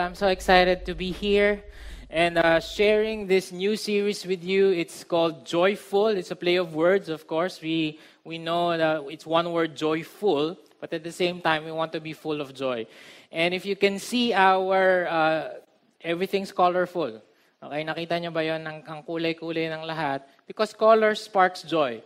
[0.00, 1.62] I'm so excited to be here
[2.08, 4.70] and uh, sharing this new series with you.
[4.70, 6.08] It's called Joyful.
[6.08, 7.60] It's a play of words, of course.
[7.60, 11.92] We, we know that it's one word, joyful, but at the same time, we want
[11.92, 12.86] to be full of joy.
[13.30, 15.48] And if you can see our, uh,
[16.00, 17.20] everything's colorful.
[17.62, 20.24] Okay, nakita niyo ba ang, ang kulay-kulay ng lahat?
[20.48, 22.00] Because color sparks joy.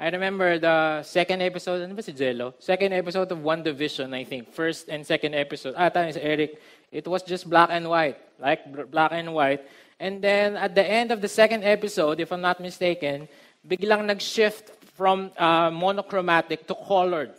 [0.00, 2.54] I remember the second episode, ano ba si Jello?
[2.58, 4.50] Second episode of One Division, I think.
[4.50, 5.78] First and second episode.
[5.78, 6.58] Ah, tama si Eric.
[6.94, 8.22] It was just black and white.
[8.38, 9.66] Like black and white.
[9.98, 13.26] And then at the end of the second episode, if I'm not mistaken,
[13.66, 17.34] biglang nag-shift from uh, monochromatic to colored.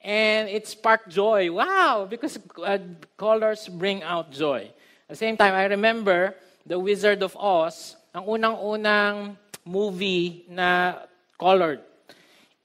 [0.00, 1.52] And it sparked joy.
[1.52, 2.06] Wow!
[2.08, 2.78] Because uh,
[3.18, 4.72] colors bring out joy.
[5.08, 11.04] At the same time, I remember The Wizard of Oz, ang unang-unang movie na
[11.38, 11.80] colored.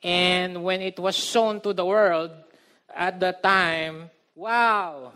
[0.02, 2.32] And when it was shown to the world,
[2.88, 5.12] at the time, wow!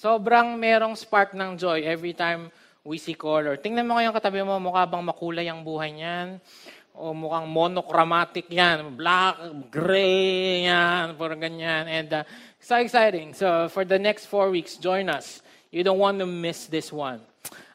[0.00, 2.48] Sobrang merong spark ng joy every time
[2.80, 3.60] we see color.
[3.60, 6.40] Tingnan mo kayong katabi mo, mukha bang makulay ang buhay niyan?
[6.96, 9.36] O mukhang monochromatic yan, black,
[9.68, 11.84] gray yan, parang ganyan.
[11.84, 12.24] And uh,
[12.56, 13.36] so exciting.
[13.36, 15.44] So for the next four weeks, join us.
[15.68, 17.20] You don't want to miss this one.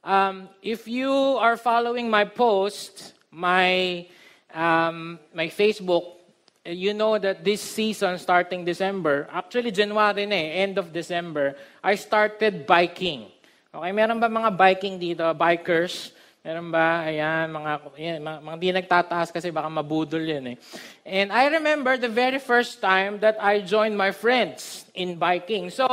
[0.01, 4.01] Um, if you are following my post, my
[4.49, 6.24] um, my Facebook,
[6.65, 11.53] you know that this season starting December, actually January na eh, end of December,
[11.85, 13.29] I started biking.
[13.69, 16.09] Okay, meron ba mga biking dito, bikers?
[16.45, 17.05] Meron ba?
[17.05, 20.57] Ayan, mga, yan, mga, mga di nagtataas kasi baka mabudol yun eh.
[21.05, 25.73] And I remember the very first time that I joined my friends in biking.
[25.73, 25.85] So,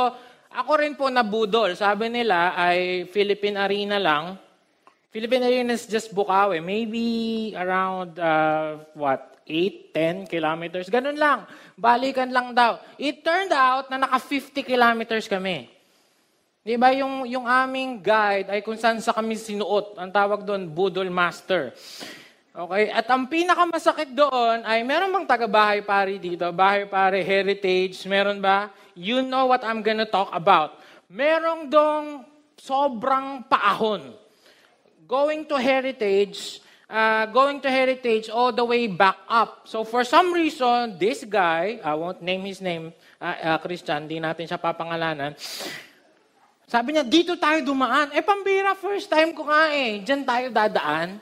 [0.53, 1.73] ako rin po nabudol.
[1.73, 4.37] Sabi nila ay Philippine Arena lang.
[5.09, 6.61] Philippine Arena is just Bukawi.
[6.61, 10.87] Maybe around, uh, what, 8, 10 kilometers.
[10.87, 11.43] Ganun lang.
[11.75, 12.79] Balikan lang daw.
[12.95, 15.67] It turned out na naka 50 kilometers kami.
[16.63, 19.99] Di ba yung, yung aming guide ay kung saan sa kami sinuot.
[19.99, 21.75] Ang tawag doon, Budol Master.
[22.55, 22.87] Okay?
[22.87, 26.47] At ang pinakamasakit doon ay meron bang taga-bahay pari dito?
[26.55, 28.71] Bahay pare, heritage, meron ba?
[28.95, 30.79] You know what I'm gonna talk about.
[31.11, 32.23] Merong dong
[32.55, 34.23] sobrang paahon
[35.13, 36.62] going to heritage,
[36.93, 39.65] uh, going to heritage all the way back up.
[39.65, 44.21] So for some reason, this guy, I won't name his name, uh, uh, Christian, di
[44.21, 45.33] natin siya papangalanan,
[46.69, 48.09] sabi niya, dito tayo dumaan.
[48.17, 50.01] Eh, pambira, first time ko nga eh.
[50.01, 51.21] Diyan tayo dadaan.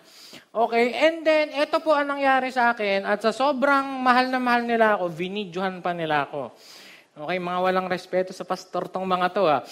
[0.52, 4.64] Okay, and then, ito po ang nangyari sa akin, at sa sobrang mahal na mahal
[4.64, 6.56] nila ako, vinidyohan pa nila ako.
[7.24, 9.64] Okay, mga walang respeto sa pastor tong mga to ah.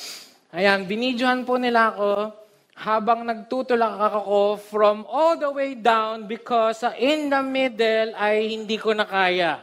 [0.51, 2.31] Ayan, vinidyohan po nila ako,
[2.79, 8.95] habang nagtutulak ako from all the way down because in the middle ay hindi ko
[8.95, 9.59] na kaya.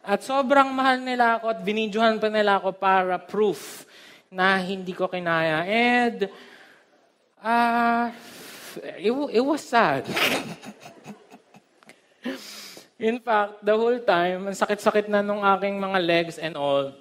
[0.00, 3.84] At sobrang mahal nila ako at binidyohan pa nila ako para proof
[4.32, 5.68] na hindi ko kinaya.
[5.68, 6.32] And
[7.44, 8.08] uh,
[8.96, 10.08] it, it was sad.
[13.02, 16.94] In fact, the whole time, ang sakit-sakit na nung aking mga legs and all,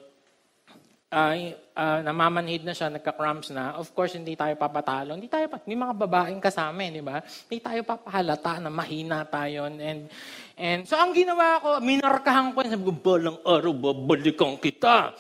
[1.11, 1.35] uh,
[1.75, 5.13] uh, namamanhid na siya, nagka-cramps na, of course, hindi tayo papatalo.
[5.13, 7.19] Hindi tayo, may mga babaeng kasama, di ba?
[7.19, 9.67] Hindi tayo papahalata na mahina tayo.
[9.67, 10.07] And,
[10.55, 15.13] and so, ang ginawa ko, minarkahan ko, sabi ko, balang araw, babalikan kita.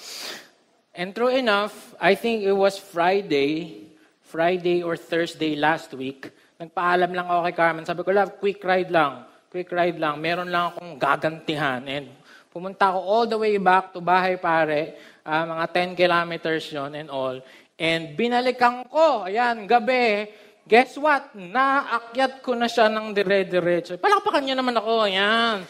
[0.95, 3.83] And true enough, I think it was Friday,
[4.23, 7.83] Friday or Thursday last week, nagpaalam lang ako kay Carmen.
[7.87, 9.27] Sabi ko, love, quick ride lang.
[9.51, 10.19] Quick ride lang.
[10.19, 11.83] Meron lang akong gagantihan.
[11.83, 12.07] And
[12.51, 15.65] pumunta ako all the way back to bahay pare uh, mga
[15.95, 17.37] 10 kilometers yon and all.
[17.81, 20.29] And binalikan ko, ayan, gabi,
[20.69, 21.33] guess what?
[21.33, 23.97] Naakyat ko na siya ng dire-diretso.
[23.97, 25.65] Palakpakan niyo naman ako, ayan.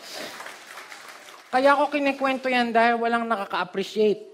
[1.51, 4.31] Kaya ako kinikwento yan dahil walang nakaka-appreciate.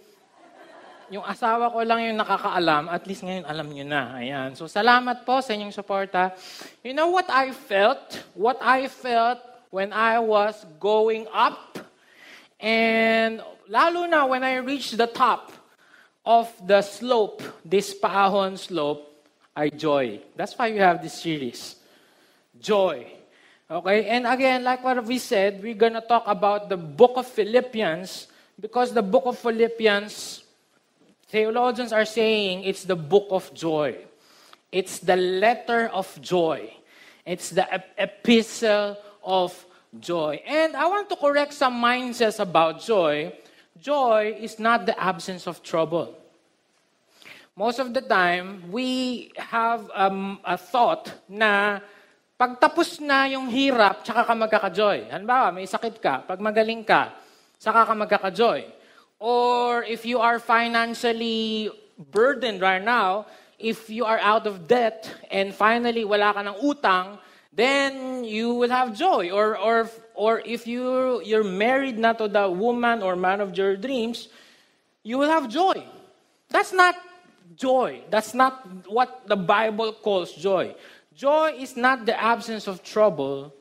[1.07, 4.19] Yung asawa ko lang yung nakakaalam, at least ngayon alam niyo na.
[4.19, 4.49] Ayan.
[4.59, 6.35] So salamat po sa inyong suporta.
[6.83, 8.21] You know what I felt?
[8.35, 9.39] What I felt
[9.71, 11.79] when I was going up
[12.59, 15.51] and lalo na when I reach the top
[16.25, 19.07] of the slope, this paahon slope,
[19.55, 20.21] I joy.
[20.35, 21.75] That's why we have this series.
[22.59, 23.07] Joy.
[23.69, 24.05] Okay?
[24.05, 28.27] And again, like what we said, we're going to talk about the book of Philippians
[28.59, 30.43] because the book of Philippians,
[31.27, 33.97] theologians are saying it's the book of joy.
[34.71, 36.73] It's the letter of joy.
[37.25, 37.67] It's the
[37.97, 39.53] epistle of
[39.99, 40.41] joy.
[40.45, 43.31] And I want to correct some mindsets about joy
[43.81, 46.13] joy is not the absence of trouble.
[47.57, 51.81] Most of the time, we have um, a thought na
[52.37, 55.09] pagtapos na yung hirap, tsaka ka magkaka-joy.
[55.09, 57.17] Halimbawa, may sakit ka, pag magaling ka,
[57.57, 58.61] saka ka magkaka-joy.
[59.17, 63.25] Or if you are financially burdened right now,
[63.57, 67.17] if you are out of debt and finally wala ka ng utang,
[67.57, 69.33] then you will have joy.
[69.33, 73.75] Or, or, or if you, you're married na to the woman or man of your
[73.75, 74.29] dreams,
[75.01, 75.81] you will have joy.
[76.49, 76.93] That's not
[77.57, 78.05] joy.
[78.13, 80.77] That's not what the Bible calls joy.
[81.17, 83.51] Joy is not the absence of trouble,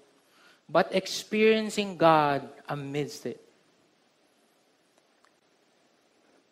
[0.68, 3.40] but experiencing God amidst it.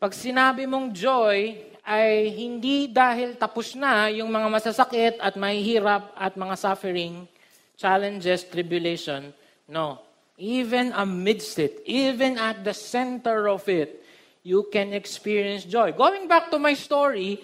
[0.01, 6.33] Pag sinabi mong joy, ay hindi dahil tapos na yung mga masasakit at mahihirap at
[6.33, 7.29] mga suffering,
[7.77, 9.33] challenges, tribulation.
[9.69, 10.01] No.
[10.35, 14.03] Even amidst it, even at the center of it,
[14.43, 15.95] you can experience joy.
[15.95, 17.39] Going back to my story,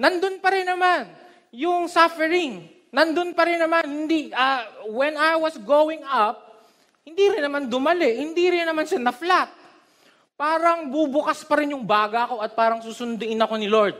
[0.00, 1.12] nandun pa rin naman
[1.52, 2.64] yung suffering.
[2.92, 3.84] Nandun pa rin naman.
[3.84, 6.64] Hindi, uh, when I was going up,
[7.04, 8.20] hindi rin naman dumali.
[8.20, 9.62] Hindi rin naman siya na-flat
[10.42, 13.94] parang bubukas pa rin yung baga ko at parang susunduin ako ni Lord.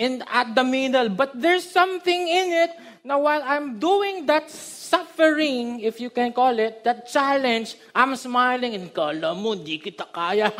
[0.00, 5.80] And at the middle, but there's something in it Now, while I'm doing that suffering,
[5.80, 10.52] if you can call it, that challenge, I'm smiling and kala mo, di kita kaya.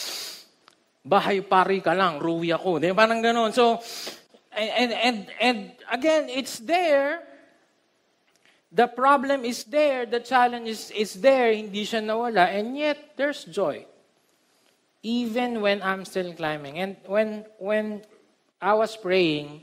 [1.08, 2.76] Bahay pari ka lang, ruwi ako.
[2.76, 3.56] Di Parang ganun.
[3.56, 3.80] So,
[4.52, 5.58] and, and, and
[5.88, 7.24] again, it's there,
[8.68, 13.48] The problem is there, the challenge is, is there, hindi siya nawala, and yet there's
[13.48, 13.88] joy.
[15.00, 16.76] Even when I'm still climbing.
[16.76, 18.04] And when, when
[18.58, 19.62] I was praying,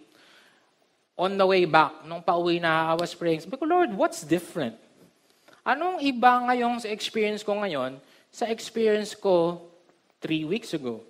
[1.16, 4.76] on the way back, nung pauwi na, I was praying, sabi ko, Lord, what's different?
[5.66, 7.98] Anong iba ngayong sa experience ko ngayon
[8.30, 9.64] sa experience ko
[10.20, 11.02] three weeks ago?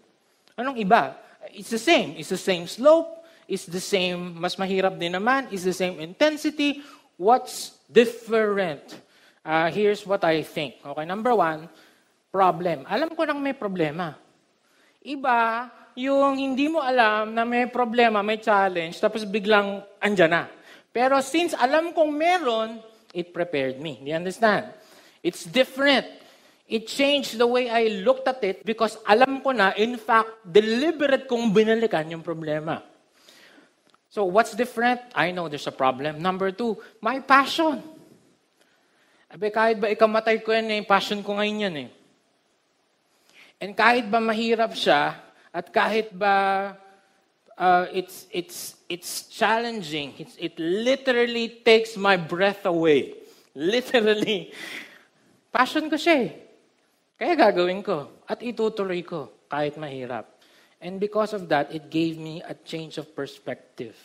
[0.56, 1.18] Anong iba?
[1.52, 2.16] It's the same.
[2.16, 3.26] It's the same slope.
[3.50, 5.50] It's the same, mas mahirap din naman.
[5.50, 6.86] It's the same intensity.
[7.18, 8.82] What's different?
[9.46, 10.82] Uh, here's what I think.
[10.82, 11.70] Okay, number one,
[12.34, 12.86] problem.
[12.90, 14.18] Alam ko nang may problema.
[15.06, 20.44] Iba, yung hindi mo alam na may problema, may challenge, tapos biglang andyan na.
[20.92, 22.70] Pero since alam kong meron,
[23.16, 24.00] it prepared me.
[24.04, 24.72] You understand?
[25.24, 26.08] It's different.
[26.68, 31.28] It changed the way I looked at it because alam ko na, in fact, deliberate
[31.32, 32.84] kong binalikan yung problema.
[34.12, 35.00] So what's different?
[35.12, 36.24] I know there's a problem.
[36.24, 37.84] Number two, my passion.
[39.28, 41.90] Abe, kahit ba ikamatay ko yan, eh, passion ko ngayon yan eh.
[43.60, 45.25] And kahit ba mahirap siya,
[45.56, 46.76] at kahit ba
[47.56, 53.16] uh, it's, it's, it's challenging, it's, it literally takes my breath away.
[53.56, 54.52] Literally.
[55.56, 56.32] Passion ko siya eh.
[57.16, 58.28] Kaya gagawin ko.
[58.28, 60.28] At itutuloy ko kahit mahirap.
[60.84, 63.96] And because of that, it gave me a change of perspective.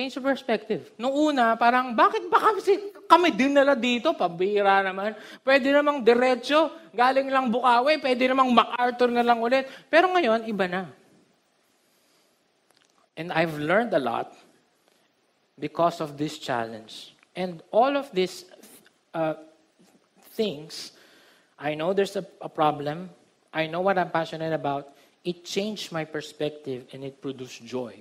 [0.00, 0.82] Change of perspective.
[0.96, 2.60] Nung una, parang, bakit ba kami,
[3.04, 4.16] kami dinala dito?
[4.16, 5.12] Pabira naman.
[5.44, 9.68] Pwede namang diretso, galing lang Bukawi, pwede namang MacArthur na lang ulit.
[9.92, 10.88] Pero ngayon, iba na.
[13.12, 14.32] And I've learned a lot
[15.60, 17.12] because of this challenge.
[17.36, 18.48] And all of these
[19.12, 19.36] uh,
[20.32, 20.96] things,
[21.60, 23.12] I know there's a, a problem.
[23.52, 24.96] I know what I'm passionate about.
[25.24, 27.94] it changed my perspective and it produced joy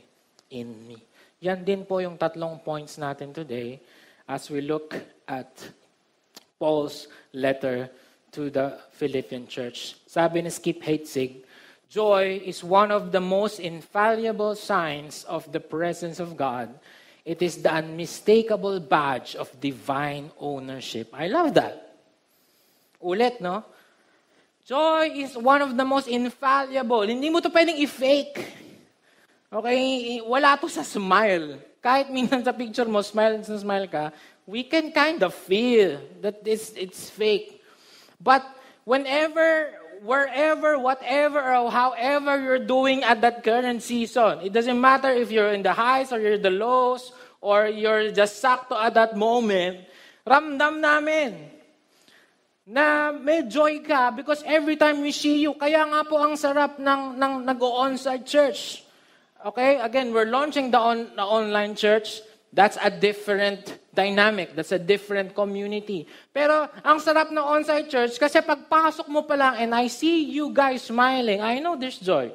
[0.50, 1.03] in me.
[1.39, 3.79] Yan din po yung tatlong points natin today
[4.27, 4.91] as we look
[5.24, 5.48] at
[6.60, 7.88] Paul's letter
[8.36, 9.96] to the Philippian church.
[10.03, 11.48] Sabi ni Skip Heitzig,
[11.89, 16.69] Joy is one of the most infallible signs of the presence of God.
[17.25, 21.10] It is the unmistakable badge of divine ownership.
[21.15, 21.98] I love that.
[23.01, 23.63] Ulit, no?
[24.67, 27.08] Joy is one of the most infallible.
[27.08, 28.68] Hindi mo to pwedeng i-fake.
[29.49, 30.21] Okay?
[30.21, 31.57] Wala to sa smile.
[31.81, 34.13] Kahit minsan sa picture mo, smile smile ka,
[34.45, 37.61] we can kind of feel that it's, it's fake.
[38.21, 38.45] But
[38.85, 39.73] whenever,
[40.05, 45.53] wherever, whatever, or however you're doing at that current season, it doesn't matter if you're
[45.53, 49.87] in the highs or you're the lows, or you're just sakto at that moment,
[50.27, 51.47] ramdam namin
[52.69, 56.77] na may joy ka because every time we see you, kaya nga po ang sarap
[56.77, 58.83] ng, ng nag-o-onsite church.
[59.46, 59.79] Okay?
[59.79, 62.22] Again, we're launching the, on, the online church.
[62.51, 64.55] That's a different dynamic.
[64.55, 66.08] That's a different community.
[66.34, 70.50] Pero ang sarap ng on-site church kasi pagpasok mo pa lang and I see you
[70.50, 72.34] guys smiling, I know there's joy.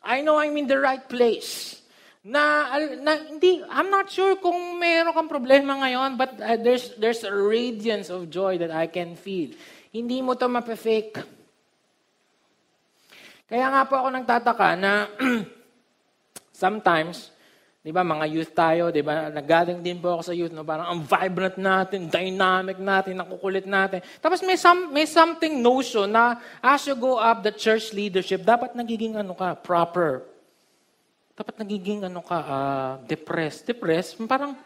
[0.00, 1.82] I know I'm in the right place
[2.26, 7.22] na, na hindi, I'm not sure kung meron kang problema ngayon, but uh, there's, there's
[7.22, 9.54] a radiance of joy that I can feel.
[9.94, 11.22] Hindi mo to mapefake.
[13.46, 15.06] Kaya nga po ako nagtataka na
[16.66, 17.30] sometimes,
[17.86, 20.66] Di ba, mga youth tayo, di ba, nagaling din po ako sa youth, no?
[20.66, 24.02] parang ang vibrant natin, dynamic natin, nakukulit natin.
[24.18, 28.74] Tapos may, some, may something notion na as you go up the church leadership, dapat
[28.74, 30.26] nagiging ano ka, proper.
[31.38, 33.70] Dapat nagiging ano ka, uh, depressed.
[33.70, 34.58] Depressed, parang,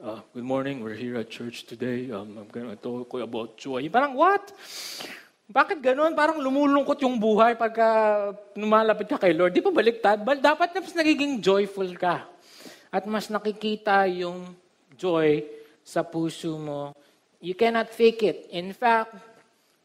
[0.00, 2.08] uh, good morning, we're here at church today.
[2.08, 3.84] Um, I'm gonna talk about joy.
[3.92, 4.48] Parang, what?
[5.48, 6.12] Bakit ganun?
[6.12, 7.88] Parang lumulungkot yung buhay pagka
[8.52, 9.56] numalapit ka kay Lord.
[9.56, 10.20] Di ba baliktad?
[10.20, 12.28] Dapat na mas nagiging joyful ka.
[12.92, 14.52] At mas nakikita yung
[14.92, 15.48] joy
[15.80, 16.92] sa puso mo.
[17.40, 18.38] You cannot fake it.
[18.52, 19.16] In fact,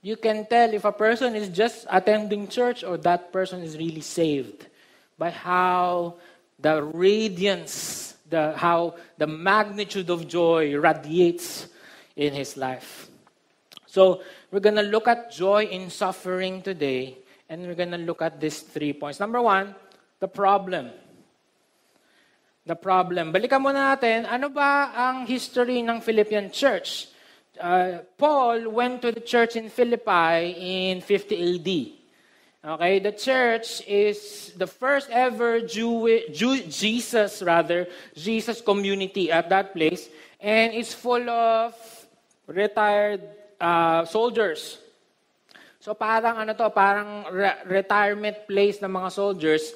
[0.04, 4.04] you can tell if a person is just attending church or that person is really
[4.04, 4.68] saved
[5.16, 6.20] by how
[6.60, 11.72] the radiance, the, how the magnitude of joy radiates
[12.20, 13.08] in his life.
[13.88, 17.18] So, we're going to look at joy in suffering today,
[17.50, 19.20] and we're going to look at these three points.
[19.20, 19.74] Number one,
[20.20, 20.94] the problem.
[22.62, 23.34] The problem.
[23.34, 27.10] Balikan muna natin, ano ba ang history ng Philippian church?
[27.58, 31.70] Uh, Paul went to the church in Philippi in 50 AD.
[32.78, 39.74] Okay, the church is the first ever Jew, Jew, Jesus rather, Jesus community at that
[39.74, 40.08] place,
[40.40, 41.74] and it's full of
[42.48, 44.84] retired uh, soldiers.
[45.80, 49.72] So parang ano to, parang re- retirement place ng mga soldiers.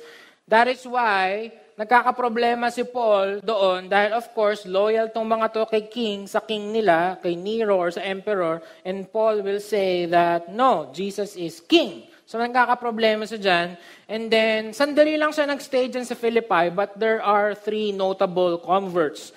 [0.47, 5.87] That is why nagkakaproblema si Paul doon dahil of course loyal tong mga to kay
[5.87, 10.91] king, sa king nila, kay Nero or sa emperor, and Paul will say that no,
[10.95, 12.07] Jesus is king.
[12.27, 13.67] So nagkakaproblema siya dyan.
[14.11, 19.31] And then, sandali lang siya nag-stay dyan sa Philippi, but there are three notable converts.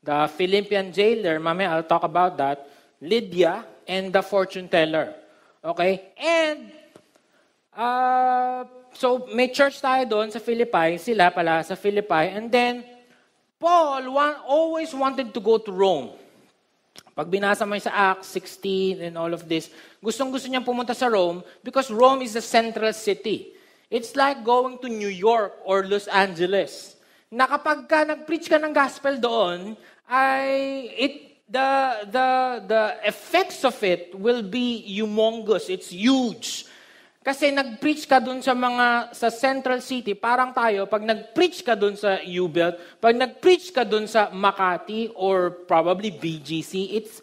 [0.00, 2.64] The Philippian jailer, mamaya I'll talk about that.
[3.00, 5.10] Lydia, and the fortune teller.
[5.66, 6.14] Okay?
[6.14, 6.70] And,
[7.74, 8.62] uh,
[8.94, 12.86] so may church tayo doon sa Philippi, sila pala sa Philippi, and then,
[13.58, 16.14] Paul one, always wanted to go to Rome.
[17.12, 19.68] Pag binasa mo sa Acts 16 and all of this,
[20.00, 23.52] gustong-gusto niyang pumunta sa Rome because Rome is the central city.
[23.90, 26.94] It's like going to New York or Los Angeles.
[27.28, 29.74] Na kapag ka nag-preach ka ng gospel doon,
[30.06, 30.50] ay
[30.96, 32.28] it the, the,
[32.66, 35.68] the effects of it will be humongous.
[35.68, 36.70] It's huge.
[37.20, 41.92] Kasi nag-preach ka dun sa mga, sa Central City, parang tayo, pag nag-preach ka dun
[41.92, 47.20] sa U-Belt, pag nag-preach ka dun sa Makati or probably BGC, it's,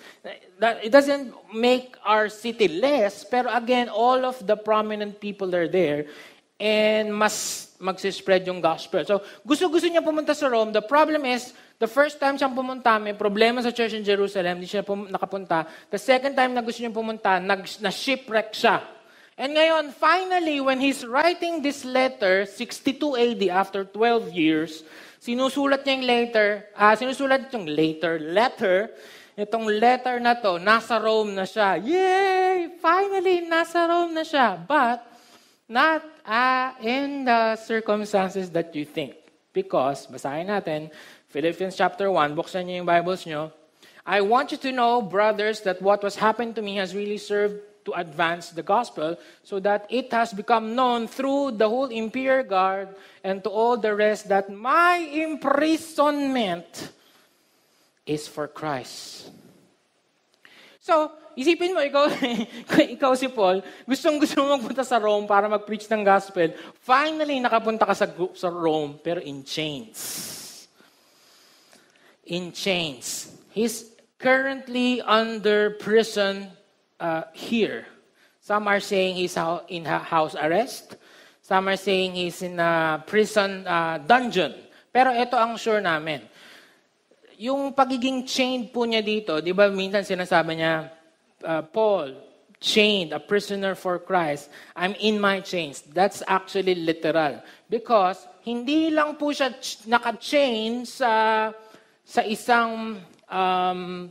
[0.61, 5.65] that, it doesn't make our city less, pero again, all of the prominent people are
[5.65, 6.05] there,
[6.61, 9.05] and mas magsispread yung gospel.
[9.05, 10.73] So, gusto-gusto niya pumunta sa Rome.
[10.73, 14.69] The problem is, the first time siyang pumunta, may problema sa church in Jerusalem, hindi
[14.69, 15.69] siya pum- nakapunta.
[15.93, 18.81] The second time na gusto niya pumunta, nag- na-shipwreck siya.
[19.37, 24.81] And ngayon, finally, when he's writing this letter, 62 AD, after 12 years,
[25.21, 28.89] sinusulat niya yung letter, ah, sinusulat yung later, letter,
[29.37, 31.77] itong letter na to, nasa Rome na siya.
[31.77, 32.81] Yay!
[32.81, 34.57] Finally, nasa Rome na siya.
[34.57, 35.05] But,
[35.67, 39.15] not uh, in the circumstances that you think.
[39.53, 40.91] Because, basahin natin,
[41.27, 43.51] Philippians chapter 1, buksan niyo yung Bibles niyo.
[44.07, 47.59] I want you to know, brothers, that what was happened to me has really served
[47.83, 52.89] to advance the gospel so that it has become known through the whole imperial guard
[53.23, 56.91] and to all the rest that my imprisonment
[58.05, 59.31] is for Christ.
[60.87, 62.07] So, isipin mo, ikaw,
[62.95, 66.55] ikaw si Paul, gustong gusto mo magpunta sa Rome para mag-preach ng gospel.
[66.79, 69.99] Finally, nakapunta ka sa, sa Rome, pero in chains.
[72.23, 73.35] In chains.
[73.51, 76.55] He's currently under prison
[77.03, 77.83] uh, here.
[78.39, 79.35] Some are saying he's
[79.67, 80.95] in house arrest.
[81.43, 84.55] Some are saying he's in a prison uh, dungeon.
[84.95, 86.23] Pero ito ang sure namin
[87.37, 90.89] yung pagiging chained po niya dito, di ba minsan sinasabi niya,
[91.45, 92.17] uh, Paul,
[92.57, 95.85] chained, a prisoner for Christ, I'm in my chains.
[95.85, 97.45] That's actually literal.
[97.69, 99.53] Because hindi lang po siya
[99.85, 101.53] naka-chain sa,
[102.01, 102.97] sa isang
[103.29, 104.09] um,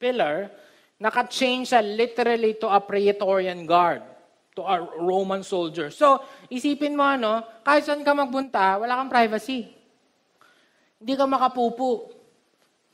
[0.00, 0.48] pillar,
[0.96, 4.00] naka-chain siya literally to a Praetorian guard,
[4.56, 5.92] to a Roman soldier.
[5.92, 9.81] So, isipin mo ano, kahit saan ka magpunta, wala kang privacy.
[11.02, 12.14] Hindi ka makapupo.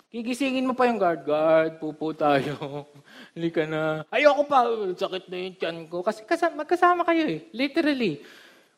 [0.09, 2.57] Gigisingin mo pa yung guard, guard, pupo tayo.
[3.37, 4.01] Hindi ka na.
[4.09, 4.65] Ayoko pa,
[4.97, 6.01] sakit na yung tiyan ko.
[6.01, 8.25] Kasi kasama, magkasama kayo eh, literally.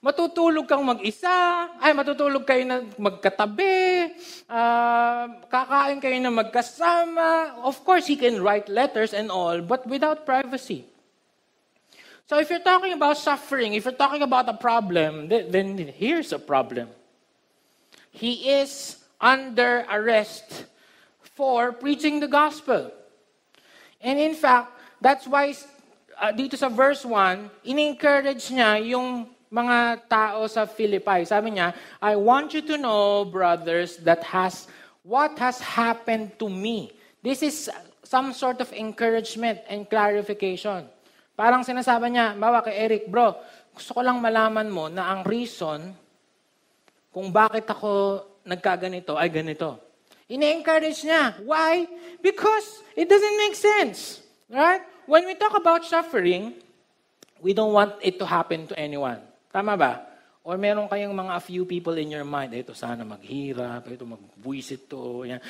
[0.03, 1.31] Matutulog kang mag-isa,
[1.79, 4.11] ay matutulog kayo na magkatabi,
[4.51, 7.63] uh, kakain kayo na magkasama.
[7.63, 10.83] Of course, he can write letters and all, but without privacy.
[12.27, 16.43] So if you're talking about suffering, if you're talking about a problem, then here's a
[16.43, 16.91] problem.
[18.11, 20.65] he is under arrest
[21.37, 22.91] for preaching the gospel.
[24.00, 25.53] And in fact, that's why
[26.21, 31.25] uh, dito sa verse 1, in-encourage niya yung mga tao sa Philippi.
[31.29, 34.69] Sabi niya, I want you to know, brothers, that has
[35.03, 36.93] what has happened to me.
[37.21, 37.69] This is
[38.05, 40.87] some sort of encouragement and clarification.
[41.35, 43.33] Parang sinasabi niya, bawa kay Eric, bro,
[43.73, 45.93] gusto ko lang malaman mo na ang reason
[47.11, 49.79] kung bakit ako nagkaganito ay ganito.
[50.31, 51.43] Ine-encourage niya.
[51.43, 51.91] Why?
[52.23, 54.23] Because it doesn't make sense.
[54.47, 54.83] Right?
[55.11, 56.55] When we talk about suffering,
[57.43, 59.19] we don't want it to happen to anyone.
[59.51, 60.07] Tama ba?
[60.47, 64.89] Or meron kayong mga a few people in your mind, ito sana maghirap, ito magbuisit
[64.89, 65.43] to, yan.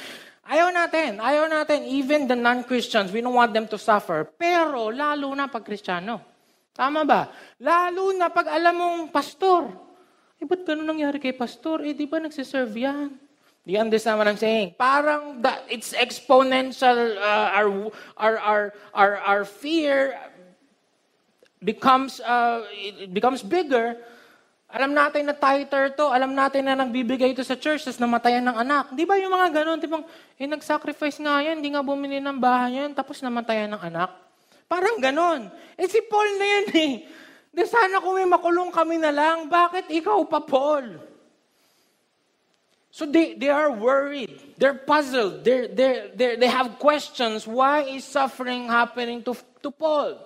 [0.50, 1.86] Ayaw natin, ayaw natin.
[1.86, 4.26] Even the non-Christians, we don't want them to suffer.
[4.34, 6.18] Pero lalo na pag Kristiyano.
[6.74, 7.30] Tama ba?
[7.62, 9.89] Lalo na pag alam mong pastor.
[10.40, 11.84] Eh, ba't ganun nangyari kay pastor?
[11.84, 13.12] Eh, di ba nagsiserve yan?
[13.60, 14.72] Do you understand what I'm saying?
[14.80, 16.96] Parang that it's exponential.
[17.20, 17.68] Uh, our,
[18.16, 18.64] our, our,
[18.96, 20.16] our, our fear
[21.60, 24.00] becomes, uh, it becomes bigger.
[24.72, 26.08] Alam natin na tighter to.
[26.08, 28.96] Alam natin na nagbibigay ito sa church, tapos namatayan ng anak.
[28.96, 29.76] Di ba yung mga ganun?
[29.76, 30.08] Ba,
[30.40, 34.14] eh, nag-sacrifice nga yan, hindi nga bumili ng bahay yan, tapos namatayan ng anak.
[34.70, 35.52] Parang ganun.
[35.76, 36.92] Eh, si Paul na yan eh.
[37.50, 41.02] Di sana kung may makulong kami na lang, bakit ikaw pa, Paul?
[42.90, 44.54] So they, they are worried.
[44.58, 45.42] They're puzzled.
[45.42, 47.46] They're, they're, they're, they have questions.
[47.46, 50.18] Why is suffering happening to, to Paul?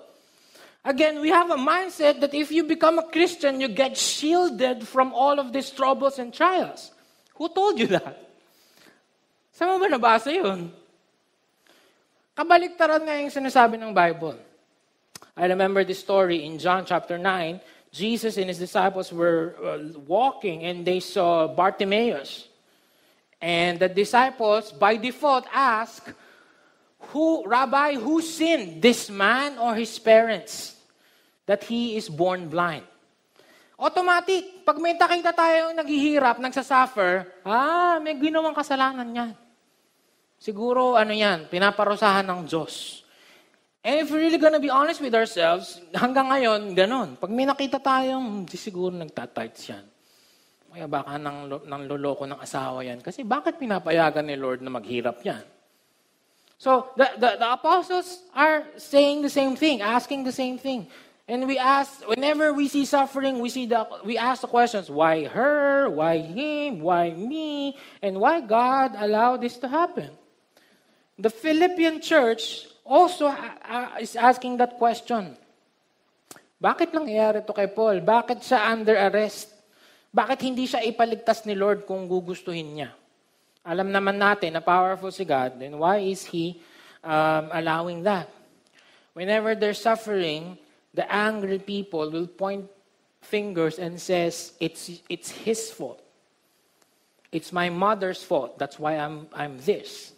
[0.84, 5.12] Again, we have a mindset that if you become a Christian, you get shielded from
[5.16, 6.92] all of these troubles and trials.
[7.36, 8.20] Who told you that?
[9.56, 10.68] Saan mo ba nabasa yun?
[12.36, 14.36] Kabaliktaran nga yung sinasabi ng Bible.
[15.36, 17.60] I remember this story in John chapter 9.
[17.90, 22.46] Jesus and his disciples were uh, walking and they saw Bartimaeus.
[23.42, 26.06] And the disciples, by default, ask,
[27.12, 30.74] who, Rabbi, who sinned, this man or his parents,
[31.46, 32.86] that he is born blind?
[33.76, 39.32] Automatic, pag may takita tayo naghihirap, nagsasuffer, ah, may ginawang kasalanan yan.
[40.40, 43.03] Siguro, ano yan, pinaparusahan ng Diyos.
[43.84, 47.20] And if we're really gonna be honest with ourselves, hanggang ngayon, ganun.
[47.20, 49.84] Pag may nakita tayong, di siguro nagtatights yan.
[50.72, 53.04] Kaya baka nang, nang loloko ng asawa yan.
[53.04, 55.44] Kasi bakit pinapayagan ni Lord na maghirap yan?
[56.56, 60.88] So, the, the, the apostles are saying the same thing, asking the same thing.
[61.28, 65.24] And we ask, whenever we see suffering, we, see the, we ask the questions, why
[65.28, 70.10] her, why him, why me, and why God allowed this to happen?
[71.18, 75.34] The Philippian church also uh, is asking that question.
[76.60, 78.00] Bakit nangyayari to kay Paul?
[78.00, 79.52] Bakit siya under arrest?
[80.14, 82.94] Bakit hindi siya ipaligtas ni Lord kung gugustuhin niya?
[83.66, 86.60] Alam naman natin na powerful si God, then why is He
[87.02, 88.30] um, allowing that?
[89.16, 90.56] Whenever there's suffering,
[90.92, 92.68] the angry people will point
[93.20, 96.00] fingers and says, it's, it's His fault.
[97.32, 98.56] It's my mother's fault.
[98.56, 100.13] That's why I'm, I'm this.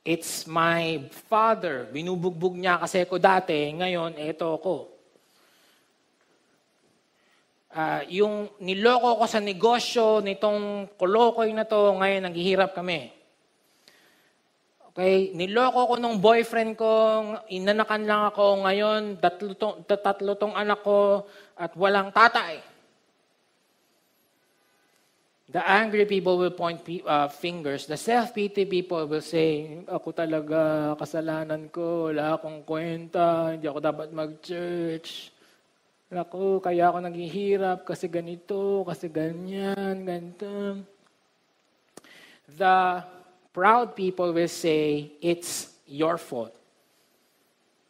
[0.00, 1.84] It's my father.
[1.92, 3.68] Binubugbog niya kasi ko dati.
[3.76, 5.00] Ngayon, eto ako
[7.74, 13.12] uh, yung niloko ko sa negosyo nitong kolokoy na to, ngayon naghihirap kami.
[14.90, 16.90] Okay, niloko ko nung boyfriend ko,
[17.46, 22.58] inanakan lang ako ngayon, tatlo tong, tatlo tong anak ko at walang tatay.
[25.50, 27.90] The angry people will point uh, fingers.
[27.90, 34.14] The self-pity people will say, ako talaga, kasalanan ko, wala akong kwenta, hindi ako dapat
[34.14, 35.34] mag-church.
[36.14, 40.86] Naku, kaya ako naghihirap kasi ganito, kasi ganyan, ganito.
[42.46, 43.02] The
[43.50, 46.54] proud people will say, it's your fault.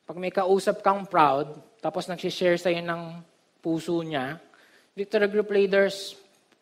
[0.09, 3.21] Pag may kausap kang proud, tapos nagsishare sa'yo ng
[3.61, 4.41] puso niya,
[4.97, 6.17] Victory Group leaders,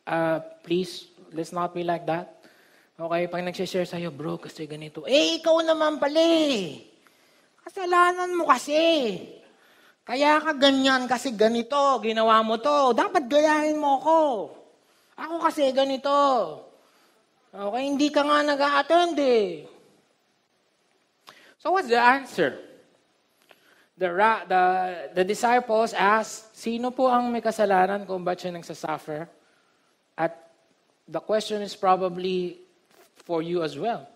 [0.08, 2.40] uh, please, let's not be like that.
[2.98, 5.06] Okay, pag nagsishare sa'yo, bro, kasi ganito.
[5.06, 6.82] Eh, ikaw naman pala eh.
[7.62, 9.22] Kasalanan mo kasi.
[10.02, 12.96] Kaya ka ganyan kasi ganito, ginawa mo to.
[12.96, 14.20] Dapat gayahin mo ko.
[15.14, 16.10] Ako kasi ganito.
[17.54, 19.68] Okay, hindi ka nga nag-a-attend eh.
[21.62, 22.58] So what's the answer?
[23.94, 24.10] The,
[24.48, 24.62] the,
[25.22, 29.37] the disciples asked, sino po ang may kasalanan kung ba't siya nagsasuffer?
[30.18, 30.50] At
[31.06, 32.58] the question is probably
[33.22, 34.10] for you as well.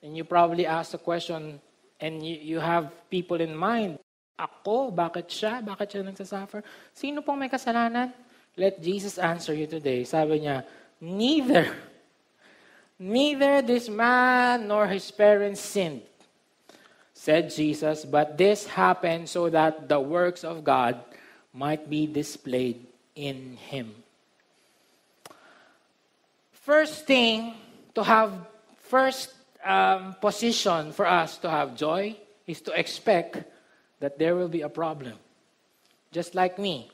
[0.00, 1.60] And you probably ask the question
[2.00, 4.00] and you, you have people in mind
[4.38, 4.94] ako?
[4.94, 5.60] Bakit siya?
[5.60, 6.64] Bakit siya nagsasuffer?
[6.96, 8.14] Sino pong may kasalanan?
[8.56, 10.08] Let Jesus answer you today.
[10.08, 10.64] Sabi niya,
[11.04, 11.68] neither
[12.98, 16.02] Neither this man nor his parents sinned,
[17.14, 20.98] said Jesus, but this happened so that the works of God
[21.54, 23.94] might be displayed in him.
[26.68, 27.56] First thing
[27.96, 28.28] to have,
[28.92, 29.32] first
[29.64, 32.12] um, position for us to have joy
[32.44, 33.40] is to expect
[34.04, 35.16] that there will be a problem.
[36.12, 36.92] Just like me.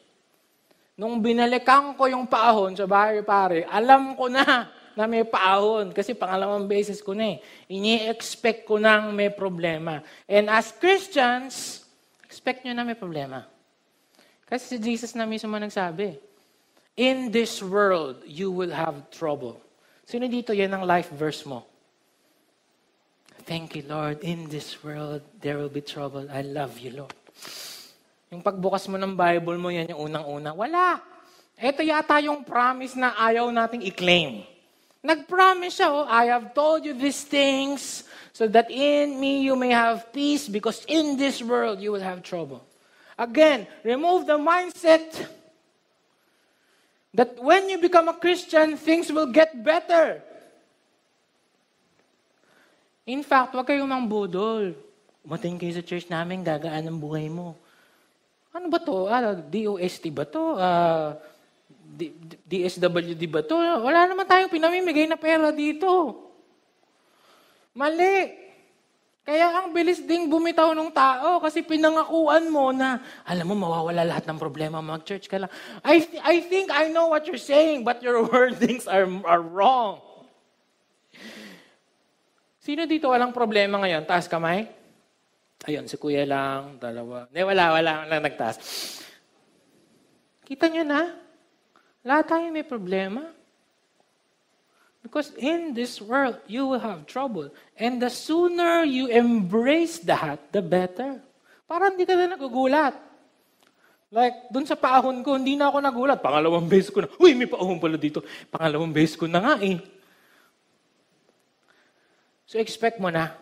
[0.95, 6.15] Nung binalikan ko yung paahon sa bahay pare, alam ko na na may paahon kasi
[6.15, 7.43] pangalawang beses ko na eh.
[7.67, 10.07] Ini-expect ko nang may problema.
[10.31, 11.83] And as Christians,
[12.23, 13.43] expect nyo na may problema.
[14.47, 16.15] Kasi si Jesus na mismo nagsabi,
[16.95, 19.64] In this world, you will have trouble.
[20.05, 21.65] Sino dito yan ang life verse mo?
[23.45, 24.25] Thank you, Lord.
[24.25, 26.25] In this world, there will be trouble.
[26.33, 27.13] I love you, Lord.
[28.33, 30.57] Yung pagbukas mo ng Bible mo, yan yung unang-una.
[30.57, 31.01] Wala.
[31.61, 34.49] Ito yata yung promise na ayaw nating i-claim.
[35.05, 39.77] Nag-promise siya, oh, I have told you these things so that in me you may
[39.77, 42.65] have peace because in this world you will have trouble.
[43.21, 45.05] Again, remove the mindset
[47.15, 50.19] that when you become a Christian, things will get better.
[53.07, 54.75] In fact, huwag kayong mangbudol.
[55.23, 57.55] Umating kayo sa church namin, gagaan ang buhay mo.
[58.51, 59.07] Ano ba to?
[59.07, 60.59] Ah, DOST ba to?
[60.59, 61.17] Ah,
[62.51, 63.57] DSWD ba to?
[63.57, 66.19] Wala naman tayong pinamimigay na pera dito.
[67.75, 68.44] Mali.
[69.25, 74.29] Kaya ang bilis ding bumitaw ng tao kasi pinangakuan mo na, alam mo, mawawala lahat
[74.29, 75.51] ng problema, mag-church ka lang.
[75.81, 80.05] I, th- I think I know what you're saying, but your wordings are, are wrong.
[82.61, 84.05] Sino dito walang problema ngayon?
[84.05, 84.69] Taas kamay?
[85.65, 87.25] Ayun, si kuya lang, dalawa.
[87.33, 88.57] Hindi, wala, wala, wala nagtaas.
[90.45, 91.17] Kita niyo na?
[92.05, 93.25] Lahat tayo may problema.
[95.05, 97.53] Because in this world, you will have trouble.
[97.77, 101.21] And the sooner you embrace that, the better.
[101.69, 102.97] Para hindi ka na nagugulat.
[104.09, 106.25] Like, dun sa paahon ko, hindi na ako nagulat.
[106.25, 108.25] Pangalawang beses ko na, uy, may paahon pala dito.
[108.49, 109.77] Pangalawang beses ko na nga eh.
[112.49, 113.37] So expect mo na,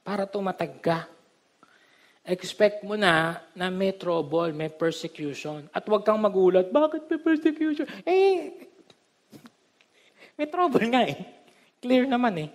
[0.00, 1.12] para tumatag ka,
[2.24, 5.68] expect mo na na may trouble, may persecution.
[5.76, 7.84] At huwag kang magulat, bakit may persecution?
[8.06, 8.71] Eh,
[10.42, 11.22] may trouble nga eh.
[11.78, 12.50] Clear naman eh.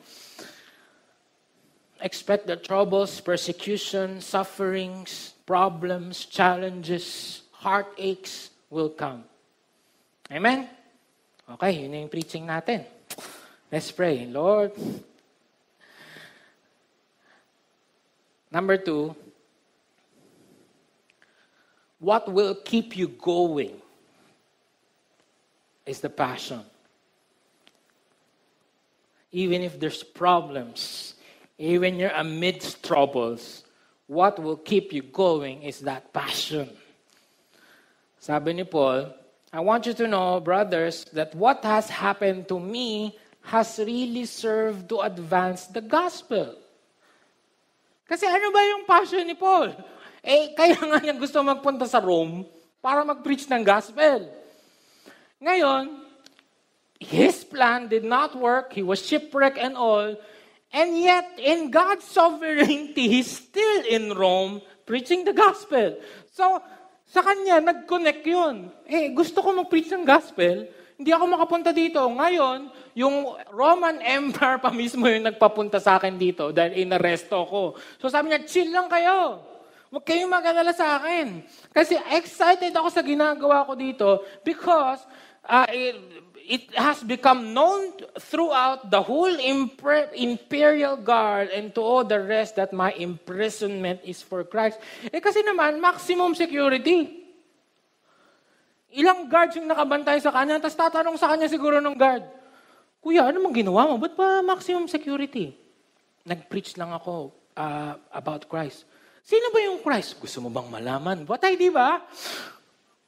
[2.03, 9.23] Expect the troubles, persecution, sufferings, problems, challenges, heartaches will come.
[10.27, 10.67] Amen?
[11.47, 12.83] Okay, yun na yung preaching natin.
[13.71, 14.27] Let's pray.
[14.27, 14.75] Lord,
[18.47, 19.13] Number two,
[21.99, 23.75] what will keep you going
[25.85, 26.63] is the passion.
[29.37, 31.13] Even if there's problems,
[31.61, 33.61] even you're amidst troubles,
[34.09, 36.73] what will keep you going is that passion.
[38.17, 39.13] Sabi ni Paul,
[39.53, 43.13] I want you to know, brothers, that what has happened to me
[43.45, 46.57] has really served to advance the gospel.
[48.09, 49.69] Kasi ano ba yung passion ni Paul?
[50.25, 52.41] Eh, kaya nga niya gusto magpunta sa Rome
[52.81, 54.33] para mag-preach ng gospel.
[55.37, 56.06] Ngayon,
[56.99, 58.73] his plan did not work.
[58.73, 60.17] He was shipwrecked and all.
[60.73, 65.95] And yet, in God's sovereignty, he's still in Rome preaching the gospel.
[66.33, 66.59] So,
[67.07, 68.67] sa kanya, nag-connect yun.
[68.83, 70.67] Eh, gusto ko mag-preach ng gospel.
[70.97, 72.03] Hindi ako makapunta dito.
[72.03, 77.61] Ngayon, yung Roman Empire pa mismo yung nagpapunta sa akin dito dahil inaresto ko.
[78.01, 79.45] So sabi niya, chill lang kayo.
[79.87, 81.47] Huwag kayong mag-alala sa akin.
[81.71, 84.99] Kasi excited ako sa ginagawa ko dito because
[85.47, 85.69] uh,
[86.47, 89.29] it, has become known throughout the whole
[90.15, 94.79] imperial guard and to all the rest that my imprisonment is for Christ.
[95.11, 97.27] Eh kasi naman, maximum security.
[98.95, 102.23] Ilang guards yung nakabantay sa kanya, tapos tatanong sa kanya siguro ng guard,
[102.97, 104.01] Kuya, ano mong ginawa mo?
[104.01, 105.53] Ba't pa maximum security?
[106.25, 108.89] Nag-preach lang ako uh, about Christ.
[109.21, 110.17] Sino ba yung Christ?
[110.17, 111.27] Gusto mo bang malaman?
[111.27, 111.99] Patay, di ba?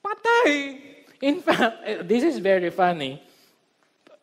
[0.03, 0.51] Patay!
[1.19, 3.19] In fact, eh, this is very funny.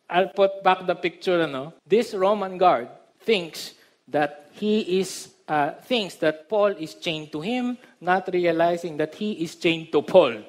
[0.09, 1.75] I'll put back the picture, ano?
[1.83, 2.87] This Roman guard
[3.27, 3.75] thinks
[4.07, 9.43] that he is, uh, thinks that Paul is chained to him, not realizing that he
[9.43, 10.47] is chained to Paul.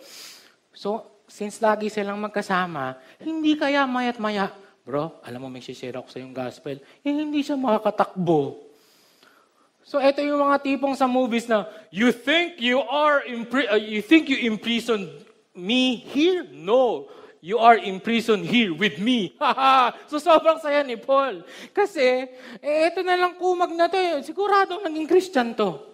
[0.71, 4.47] So, since lagi silang magkasama, hindi kaya mayat maya,
[4.87, 8.62] bro, alam mo may share ako sa yung gospel, eh hindi siya makakatakbo.
[9.83, 14.05] So, ito yung mga tipong sa movies na, you think you are, impri- uh, you
[14.05, 15.09] think you imprisoned
[15.57, 16.47] me here?
[16.53, 17.09] No.
[17.40, 19.35] You are in prison here with me.
[20.11, 21.42] so sobrang saya ni Paul.
[21.70, 22.27] Kasi,
[22.59, 23.98] eh, ito na lang kumag na to.
[23.98, 24.22] Eh.
[24.22, 25.88] Naging Christian to.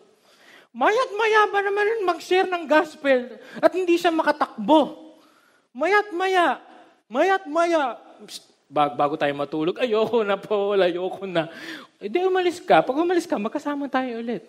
[0.75, 5.15] Mayat maya ba naman mag-share ng gospel at hindi siya makatakbo?
[5.71, 6.59] Mayat maya,
[7.07, 7.95] mayat maya,
[8.75, 11.47] bago tayo matulog, ayoko na po, ayoko na.
[12.03, 12.83] E di umalis ka.
[12.83, 14.43] Pag umalis ka, magkasama tayo ulit.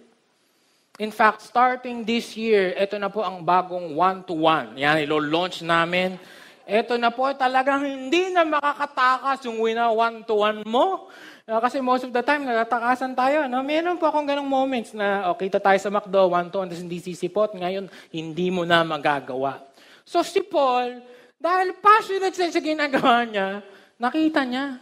[0.97, 4.79] In fact, starting this year, ito na po ang bagong one-to-one.
[4.79, 6.17] Yan, ilo-launch namin.
[6.65, 11.13] Ito na po talagang hindi na makakatakas yung wina one-to-one mo.
[11.45, 13.45] Uh, kasi most of the time, natatakasan tayo.
[13.45, 13.61] No?
[13.61, 17.53] Meron po akong ganong moments na, okay, kita tayo sa McDo, one-to-one, tapos hindi sisipot.
[17.53, 19.61] Ngayon, hindi mo na magagawa.
[20.01, 21.05] So si Paul,
[21.37, 23.61] dahil passionate sa ginagawa niya,
[24.01, 24.81] nakita niya,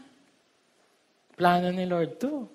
[1.35, 2.47] plano ni Lord to.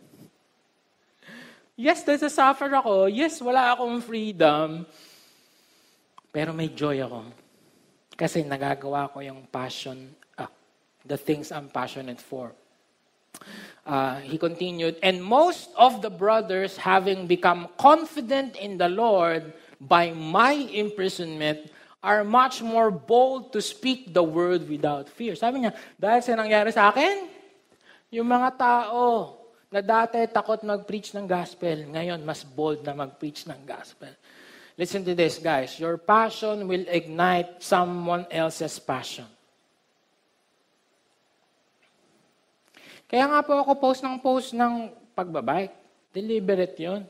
[1.76, 3.12] Yes, there's a suffer ako.
[3.12, 4.88] Yes, wala akong freedom.
[6.32, 7.37] Pero may joy ako.
[8.18, 10.50] Kasi nagagawa ko yung passion, ah,
[11.06, 12.50] the things I'm passionate for.
[13.86, 20.10] Uh, he continued, and most of the brothers, having become confident in the Lord by
[20.10, 21.70] my imprisonment,
[22.02, 25.38] are much more bold to speak the word without fear.
[25.38, 27.26] Sabi niya, dahil sa nangyari sa akin,
[28.10, 29.34] yung mga tao
[29.68, 34.10] na dati takot mag-preach ng gospel, ngayon mas bold na mag-preach ng gospel.
[34.78, 35.74] Listen to this, guys.
[35.82, 39.26] Your passion will ignite someone else's passion.
[43.10, 45.74] Kaya nga po ako post ng post ng pagbabike.
[46.14, 47.02] Deliberate yon.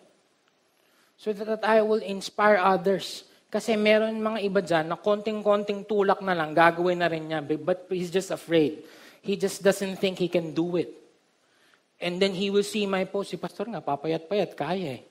[1.21, 3.29] So that I will inspire others.
[3.53, 7.45] Kasi meron mga iba dyan na konting-konting tulak na lang, gagawin na rin niya.
[7.45, 8.81] But he's just afraid.
[9.21, 10.89] He just doesn't think he can do it.
[12.01, 13.29] And then he will see my post.
[13.29, 15.03] Si Pastor nga, papayat-payat, kaya eh.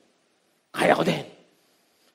[0.73, 1.36] Kaya ko din.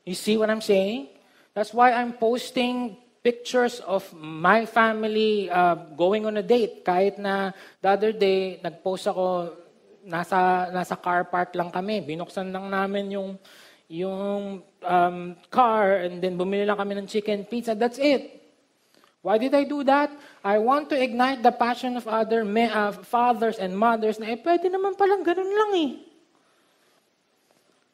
[0.02, 1.08] You see what I'm saying?
[1.54, 6.82] That's why I'm posting pictures of my family uh, going on a date.
[6.82, 9.54] Kahit na the other day, nag-post ako,
[10.02, 12.02] nasa, nasa car park lang kami.
[12.02, 13.38] Binuksan lang namin yung,
[13.86, 15.18] yung um,
[15.50, 17.78] car and then bumili lang kami ng chicken pizza.
[17.78, 18.42] That's it.
[19.22, 20.10] Why did I do that?
[20.42, 24.38] I want to ignite the passion of other me, uh, fathers and mothers na eh,
[24.42, 25.90] pwede naman palang ganun lang eh.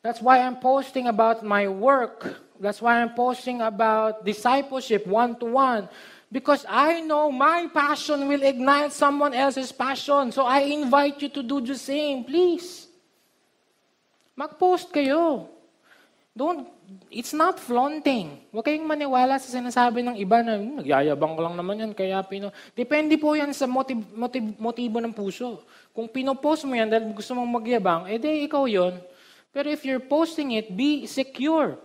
[0.02, 5.46] That's why I'm posting about my work That's why I'm posting about discipleship one to
[5.46, 5.86] one.
[6.28, 10.34] Because I know my passion will ignite someone else's passion.
[10.34, 12.26] So I invite you to do the same.
[12.26, 12.90] Please.
[14.36, 15.48] Mag-post kayo.
[16.36, 16.68] Don't,
[17.10, 18.38] it's not flaunting.
[18.54, 22.22] Huwag kayong maniwala sa sinasabi ng iba na hmm, nagyayabang ko lang naman yan, kaya
[22.22, 22.54] pino...
[22.78, 25.66] Depende po yan sa motiv, motiv, motibo ng puso.
[25.90, 28.94] Kung pinopost mo yan dahil gusto mong magyabang, edi ikaw yon.
[29.52, 31.78] Pero if you're posting it, be secure.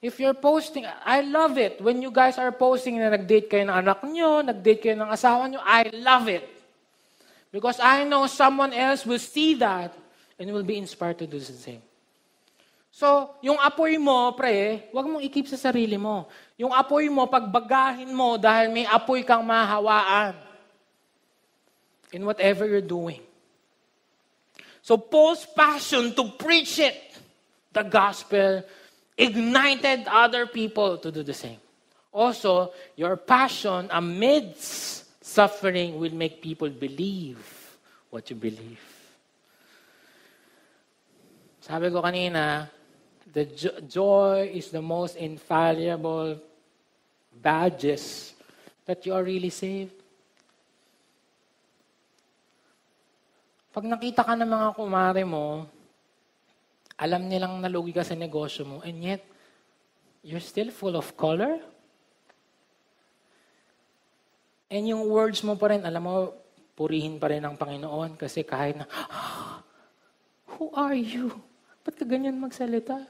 [0.00, 1.76] If you're posting, I love it.
[1.80, 5.44] When you guys are posting na nag-date kayo ng anak nyo, nag-date kayo ng asawa
[5.44, 6.48] nyo, I love it.
[7.52, 9.92] Because I know someone else will see that
[10.40, 11.84] and will be inspired to do the same.
[12.90, 16.26] So, yung apoy mo, pre, huwag mong ikip sa sarili mo.
[16.58, 20.34] Yung apoy mo, pagbagahin mo dahil may apoy kang mahawaan
[22.10, 23.22] in whatever you're doing.
[24.90, 26.98] So, Paul's passion to preach it,
[27.72, 28.64] the gospel,
[29.16, 31.58] ignited other people to do the same.
[32.10, 37.38] Also, your passion amidst suffering will make people believe
[38.10, 38.82] what you believe.
[41.60, 42.66] Sabi ko kanina,
[43.32, 46.34] the jo- joy is the most infallible
[47.30, 48.34] badges
[48.86, 49.99] that you are really saved.
[53.70, 55.62] Pag nakita ka ng mga kumare mo,
[56.98, 59.22] alam nilang nalugi ka sa negosyo mo, and yet,
[60.26, 61.62] you're still full of color?
[64.66, 66.34] And yung words mo pa rin, alam mo,
[66.74, 69.62] purihin pa rin ang Panginoon kasi kahit na, ah,
[70.58, 71.30] who are you?
[71.86, 73.06] Ba't ka ganyan magsalita?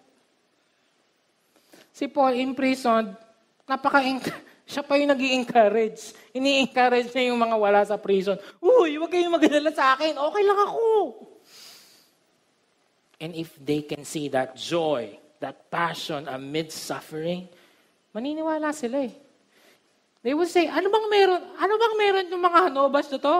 [1.91, 3.17] Si Paul in prison,
[3.65, 4.05] napaka
[4.71, 8.39] siya pa yung nag encourage Ini-encourage niya yung mga wala sa prison.
[8.63, 10.15] Uy, huwag kayong magadala sa akin.
[10.15, 10.87] Okay lang ako.
[13.19, 17.51] And if they can see that joy, that passion amidst suffering,
[18.15, 19.13] maniniwala sila eh.
[20.23, 21.43] They will say, ano bang meron?
[21.59, 23.39] Ano bang meron yung mga hanobas na to?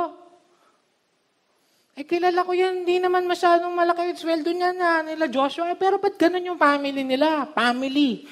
[1.95, 5.71] Eh, kilala ko yan, hindi naman masyadong malaki yung sweldo niya na nila Joshua.
[5.71, 7.47] Eh, pero ba't ganun yung family nila?
[7.55, 8.27] Family.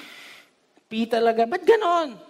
[0.89, 1.45] P talaga.
[1.45, 2.28] Ba't ganon?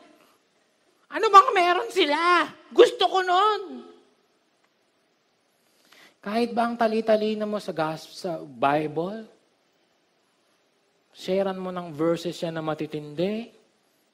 [1.10, 2.46] Ano bang meron sila?
[2.70, 3.62] Gusto ko nun.
[6.20, 9.26] Kahit ba ang tali-talina mo sa, gospel, sa Bible,
[11.16, 13.50] sharean mo ng verses yan na matitindi,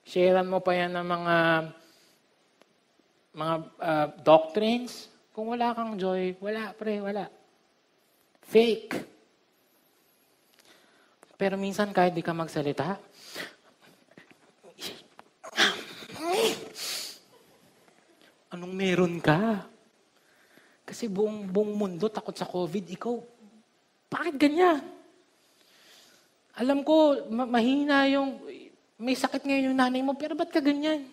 [0.05, 1.37] sharean mo pa yan ng mga
[3.35, 7.27] mga uh, doctrines, kung wala kang joy, wala, pre, wala.
[8.39, 8.95] Fake.
[11.35, 12.95] Pero minsan kahit di ka magsalita,
[18.55, 19.67] anong meron ka?
[20.87, 23.19] Kasi buong, buong mundo takot sa COVID, ikaw,
[24.07, 24.79] bakit ganyan?
[26.55, 28.39] Alam ko, ma- mahina yung,
[28.95, 31.03] may sakit ngayon yung nanay mo, pero ba't ka ganyan?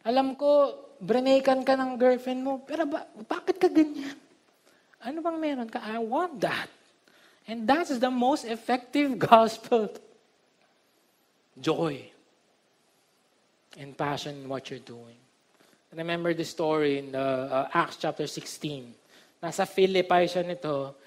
[0.00, 4.16] Alam ko, brenakan ka ng girlfriend mo, pero ba, bakit ka ganyan?
[5.04, 5.84] Ano bang meron ka?
[5.84, 6.72] I want that.
[7.44, 9.92] And that's the most effective gospel.
[11.60, 12.14] Joy
[13.76, 15.23] and passion in what you're doing.
[15.94, 18.90] Remember the story in the uh, Acts chapter 16.
[19.38, 20.98] Nasa Philippi siya nito.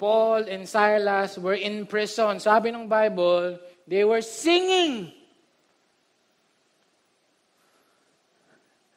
[0.00, 2.40] Paul and Silas were in prison.
[2.40, 5.12] Sabi ng Bible, they were singing.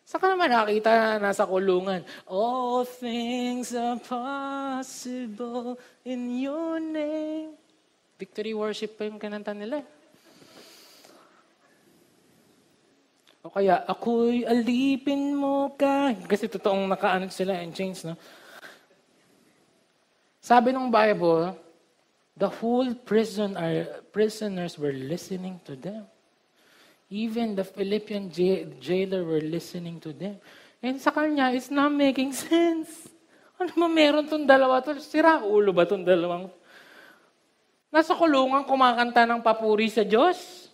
[0.07, 5.75] Saka naman nakita nasa kulungan, All things are possible
[6.07, 7.59] in your name.
[8.15, 9.83] Victory worship pa yung kananta nila.
[13.45, 16.17] O kaya, ako'y alipin mo ka.
[16.25, 18.17] Kasi totoong nakaano sila in chains, no?
[20.41, 21.53] Sabi ng Bible,
[22.33, 26.09] the whole prison are, prisoners were listening to them.
[27.13, 28.33] Even the Philippian
[28.81, 30.41] jailer were listening to them.
[30.81, 33.13] And sa kanya, it's not making sense.
[33.61, 34.97] Ano ba meron tong dalawa to?
[34.97, 36.49] Sira ulo ba tong dalawang?
[37.93, 40.64] Nasa kulungan kumakanta ng papuri sa Diyos.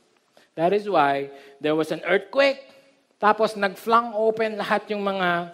[0.55, 1.31] That is why
[1.63, 2.59] there was an earthquake.
[3.21, 5.53] Tapos nag-flung open lahat yung mga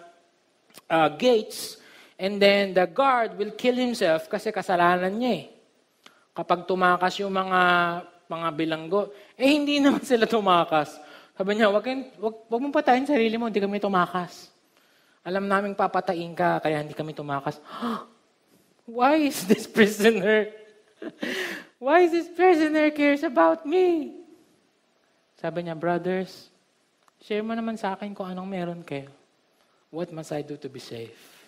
[0.90, 1.78] uh, gates.
[2.18, 5.46] And then the guard will kill himself kasi kasalanan niya eh.
[6.34, 7.60] Kapag tumakas yung mga
[8.28, 9.10] mga bilanggo.
[9.34, 11.00] Eh, hindi naman sila tumakas.
[11.34, 11.86] Sabi niya, wag,
[12.20, 14.52] wag, wag mong patayin sarili mo, hindi kami tumakas.
[15.24, 17.58] Alam naming papatayin ka, kaya hindi kami tumakas.
[18.88, 20.50] Why is this prisoner?
[21.82, 24.18] Why is this prisoner cares about me?
[25.38, 26.50] Sabi niya, brothers,
[27.22, 29.06] share mo naman sa akin kung anong meron kayo.
[29.94, 31.38] What must I do to be safe?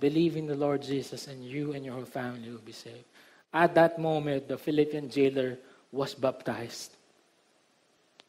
[0.00, 3.04] Believe in the Lord Jesus and you and your whole family will be saved.
[3.52, 5.60] At that moment, the Philippian jailer
[5.92, 6.96] was baptized.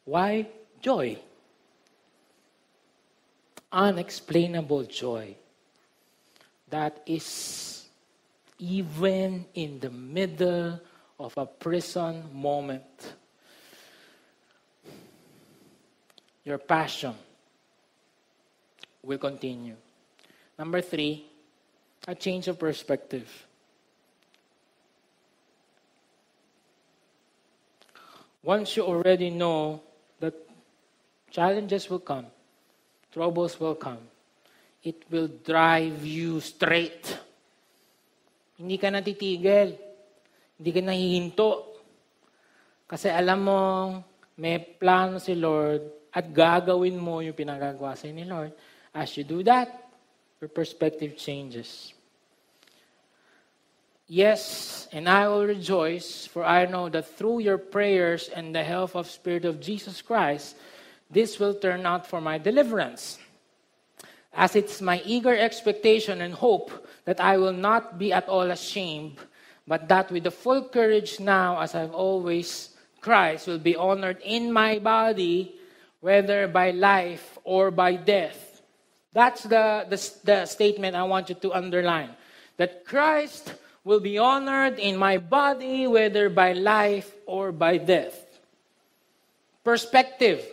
[0.04, 0.46] Why?
[0.84, 1.16] Joy.
[3.72, 5.34] Unexplainable joy.
[6.68, 7.88] That is
[8.60, 10.78] even in the middle
[11.18, 13.16] of a prison moment.
[16.44, 17.14] Your passion
[19.02, 19.76] will continue.
[20.58, 21.24] Number three,
[22.06, 23.26] a change of perspective.
[28.44, 29.80] Once you already know
[30.20, 30.34] that
[31.30, 32.26] challenges will come,
[33.10, 34.04] troubles will come,
[34.84, 37.18] it will drive you straight.
[38.60, 39.72] Hindi ka natitigil.
[40.60, 41.50] Hindi ka nahihinto.
[42.84, 43.60] Kasi alam mo,
[44.38, 48.54] may plano si Lord at gagawin mo yung pinagagawa sa ni Lord.
[48.94, 49.90] As you do that,
[50.40, 51.92] your perspective changes.
[54.06, 58.94] Yes, and I will rejoice, for I know that through your prayers and the help
[58.94, 60.56] of Spirit of Jesus Christ,
[61.10, 63.18] this will turn out for my deliverance.
[64.34, 69.16] As it's my eager expectation and hope that I will not be at all ashamed,
[69.66, 74.52] but that with the full courage now, as I've always, Christ will be honored in
[74.52, 75.56] my body,
[76.04, 78.60] whether by life or by death.
[79.16, 82.12] That's the, the, the statement I want you to underline.
[82.60, 83.54] That Christ
[83.88, 88.20] will be honored in my body, whether by life or by death.
[89.64, 90.44] Perspective.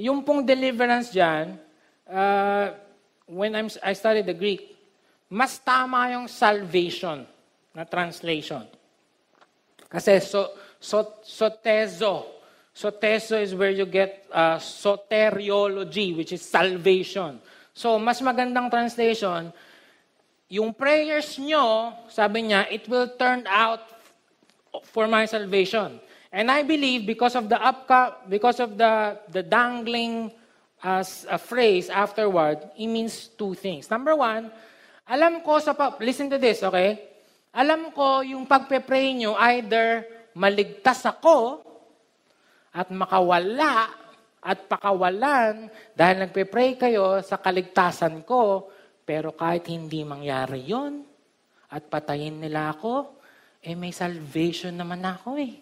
[0.00, 1.60] Yung pong deliverance dyan,
[2.08, 2.72] uh,
[3.28, 4.80] when I'm, I studied the Greek,
[5.28, 7.28] mas tama yung salvation
[7.76, 8.64] na translation.
[9.92, 12.39] Kasi so, so, sotezo.
[12.80, 17.36] Sotezo is where you get uh, soteriology, which is salvation.
[17.76, 19.52] So, mas magandang translation,
[20.48, 23.84] yung prayers nyo, sabi niya, it will turn out
[24.96, 26.00] for my salvation.
[26.32, 30.32] And I believe because of the upca- because of the the dangling
[30.80, 33.92] as a phrase afterward, it means two things.
[33.92, 34.48] Number one,
[35.04, 36.96] alam ko sa pa- listen to this, okay?
[37.52, 41.66] Alam ko yung pagpe-pray nyo either maligtas ako
[42.70, 43.90] at makawala
[44.40, 48.72] at pakawalan dahil nagpe-pray kayo sa kaligtasan ko
[49.04, 51.02] pero kahit hindi mangyari yon
[51.70, 53.18] at patayin nila ako,
[53.62, 55.58] eh may salvation naman ako eh.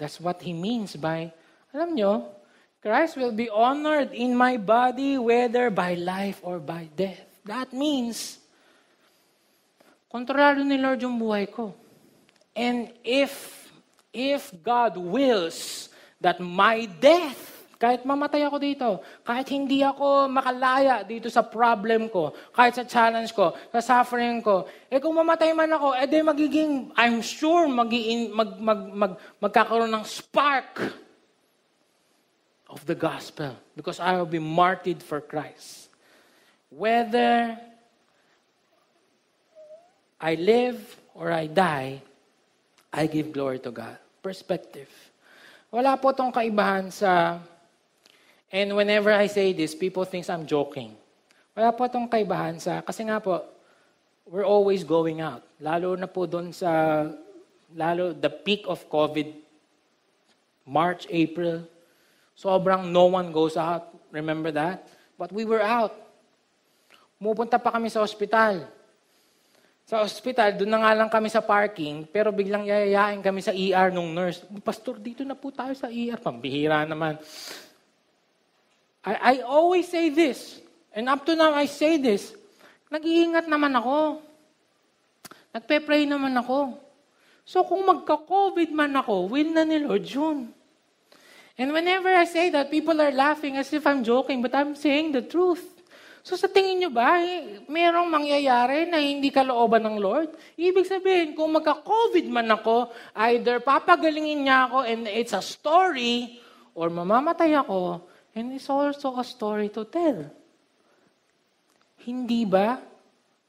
[0.00, 1.28] That's what he means by,
[1.76, 2.32] alam nyo,
[2.80, 7.20] Christ will be honored in my body, whether by life or by death.
[7.44, 8.40] That means,
[10.08, 11.76] kontrolado ni Lord yung buhay ko.
[12.56, 13.59] And if,
[14.12, 15.88] if God wills
[16.20, 18.88] that my death kahit mamatay ako dito,
[19.24, 24.68] kahit hindi ako makalaya dito sa problem ko, kahit sa challenge ko, sa suffering ko,
[24.92, 29.88] eh kung mamatay man ako, eh di magiging, I'm sure, magiin, mag, mag, mag, magkakaroon
[29.96, 30.92] ng spark
[32.68, 35.88] of the gospel because I will be martyred for Christ.
[36.68, 37.56] Whether
[40.20, 40.84] I live
[41.16, 42.04] or I die,
[42.90, 43.96] I give glory to God.
[44.20, 44.90] Perspective.
[45.70, 47.38] Wala po tong kaibahan sa
[48.50, 50.98] And whenever I say this, people think I'm joking.
[51.54, 53.38] Wala po itong kaibahan sa, kasi nga po,
[54.26, 55.46] we're always going out.
[55.62, 57.06] Lalo na po doon sa,
[57.78, 59.30] lalo the peak of COVID,
[60.66, 61.62] March, April,
[62.34, 63.94] sobrang no one goes out.
[64.10, 64.82] Remember that?
[65.14, 65.94] But we were out.
[67.22, 68.66] Mupunta pa kami sa ospital.
[69.90, 73.90] Sa ospital, doon na nga lang kami sa parking, pero biglang yayayain kami sa ER
[73.90, 74.46] nung nurse.
[74.62, 76.14] Pastor, dito na po tayo sa ER.
[76.14, 77.18] Pambihira naman.
[79.02, 80.62] I, I always say this,
[80.94, 82.38] and up to now I say this,
[82.86, 84.22] nag-iingat naman ako.
[85.58, 86.78] Nagpe-pray naman ako.
[87.42, 90.54] So kung magka-COVID man ako, will na ni Lord yun.
[91.58, 95.18] And whenever I say that, people are laughing as if I'm joking, but I'm saying
[95.18, 95.79] the truth.
[96.20, 100.36] So sa tingin nyo ba, eh, merong mangyayari na hindi kalooban ng Lord?
[100.56, 106.36] Ibig sabihin, kung magka-COVID man ako, either papagalingin niya ako and it's a story,
[106.76, 108.04] or mamamatay ako,
[108.34, 110.30] And it's also a story to tell.
[112.06, 112.78] Hindi ba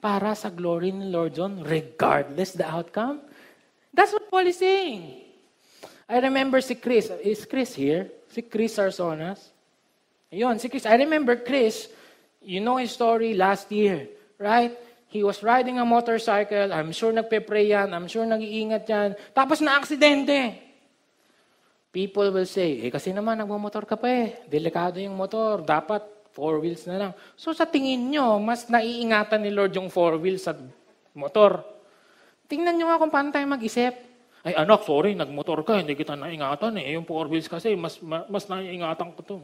[0.01, 3.21] para sa glory ni Lord John, regardless the outcome?
[3.93, 5.21] That's what Paul is saying.
[6.09, 7.13] I remember si Chris.
[7.23, 8.09] Is Chris here?
[8.27, 9.53] Si Chris Arsonas.
[10.33, 10.83] Ayun, si Chris.
[10.83, 11.87] I remember Chris,
[12.41, 14.09] you know his story last year,
[14.41, 14.73] right?
[15.11, 16.71] He was riding a motorcycle.
[16.71, 17.91] I'm sure nagpe-pray yan.
[17.91, 19.09] I'm sure nag-iingat yan.
[19.35, 20.55] Tapos na-aksidente.
[21.91, 24.47] People will say, eh kasi naman nagmamotor ka pa eh.
[24.47, 25.67] Delikado yung motor.
[25.67, 27.11] Dapat four wheels na lang.
[27.35, 30.55] So sa tingin nyo, mas naiingatan ni Lord yung four wheels sa
[31.11, 31.59] motor.
[32.47, 33.91] Tingnan nyo nga kung paano tayo mag-isip.
[34.47, 36.95] Ay anak, sorry, nagmotor ka, hindi kita naingatan eh.
[36.95, 39.37] Yung four wheels kasi, mas, mas naiingatan ko to.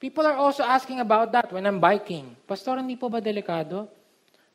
[0.00, 2.32] People are also asking about that when I'm biking.
[2.48, 3.84] Pastor, hindi po ba delikado?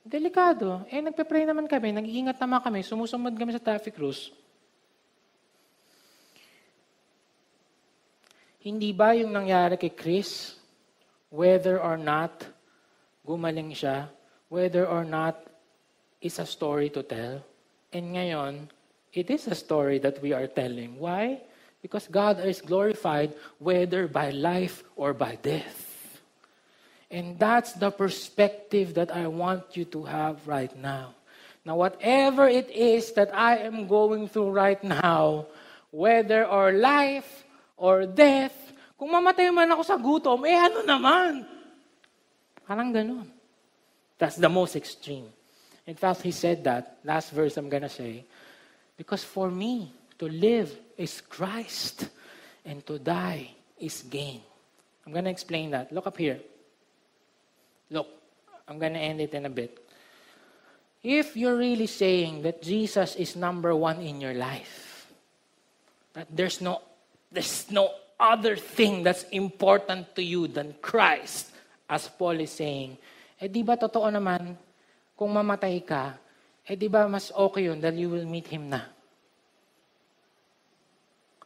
[0.02, 0.82] Delikado.
[0.90, 4.34] Eh, nagpe-pray naman kami, nag-iingat naman kami, sumusunod kami sa traffic rules.
[8.66, 10.58] Hindi ba yung nangyari kay Chris,
[11.30, 12.42] whether or not
[13.22, 14.10] gumaling siya,
[14.50, 15.38] whether or not
[16.18, 17.46] is a story to tell?
[17.94, 18.74] And ngayon,
[19.14, 20.98] it is a story that we are telling.
[20.98, 21.38] Why?
[21.86, 26.18] Because God is glorified whether by life or by death.
[27.14, 31.14] And that's the perspective that I want you to have right now.
[31.62, 35.46] Now, whatever it is that I am going through right now,
[35.94, 37.46] whether or life
[37.78, 41.46] or death, kung mamatay man ako sa gutom, eh ano naman?
[42.66, 43.30] Parang ganun.
[44.18, 45.30] That's the most extreme.
[45.86, 48.26] In fact, he said that, last verse I'm gonna say,
[48.98, 52.10] because for me, to live is Christ,
[52.66, 54.42] and to die is gain.
[55.06, 55.92] I'm gonna explain that.
[55.92, 56.40] Look up here.
[57.92, 58.08] Look,
[58.68, 59.78] I'm gonna end it in a bit.
[61.06, 65.08] If you're really saying that Jesus is number one in your life,
[66.14, 66.82] that there's no
[67.36, 71.52] There's no other thing that's important to you than Christ.
[71.84, 72.96] As Paul is saying,
[73.36, 74.56] eh di ba totoo naman,
[75.20, 76.16] kung mamatay ka,
[76.64, 78.88] eh di ba mas okay yun dahil you will meet Him na.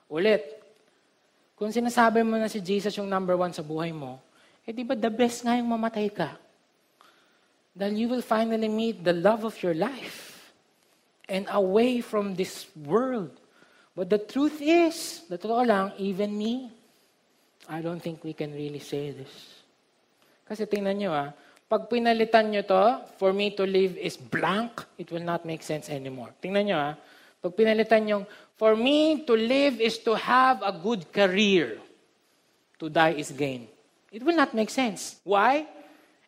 [0.09, 0.41] Ulit,
[1.53, 4.17] kung sinasabi mo na si Jesus yung number one sa buhay mo,
[4.65, 6.33] eh di ba the best nga yung mamatay ka?
[7.77, 10.51] Dahil you will finally meet the love of your life
[11.29, 13.29] and away from this world.
[13.93, 16.73] But the truth is, the totoo lang, even me,
[17.69, 19.61] I don't think we can really say this.
[20.49, 21.29] Kasi tingnan nyo ah,
[21.69, 25.85] pag pinalitan nyo to, for me to live is blank, it will not make sense
[25.93, 26.33] anymore.
[26.41, 26.93] Tingnan nyo ah,
[27.37, 28.17] pag pinalitan nyo,
[28.59, 31.79] for me to live is to have a good career.
[32.83, 33.71] To die is gain.
[34.11, 35.23] It will not make sense.
[35.23, 35.63] Why?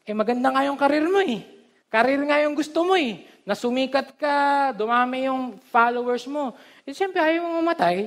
[0.07, 1.43] Eh maganda nga yung career mo eh.
[1.91, 3.27] Career nga yung gusto mo eh.
[3.43, 6.55] Nasumikat ka, dumami yung followers mo.
[6.87, 7.97] Eh, siyempre, ayaw mong mamatay.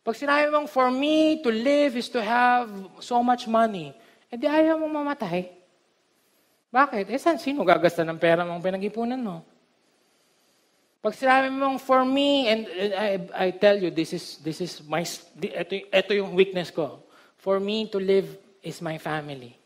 [0.00, 2.70] Pag sinabi mong, for me to live is to have
[3.02, 3.92] so much money,
[4.32, 5.52] eh di ayaw mong mamatay.
[6.72, 7.12] Bakit?
[7.12, 9.44] Eh, saan, sino gagasta ng pera mong pinag-ipunan mo?
[11.02, 14.78] Pag sinabi mong for me, and, and I, I tell you, this is, this is
[14.86, 17.02] my, ito, ito yung weakness ko.
[17.42, 19.58] For me to live is my family.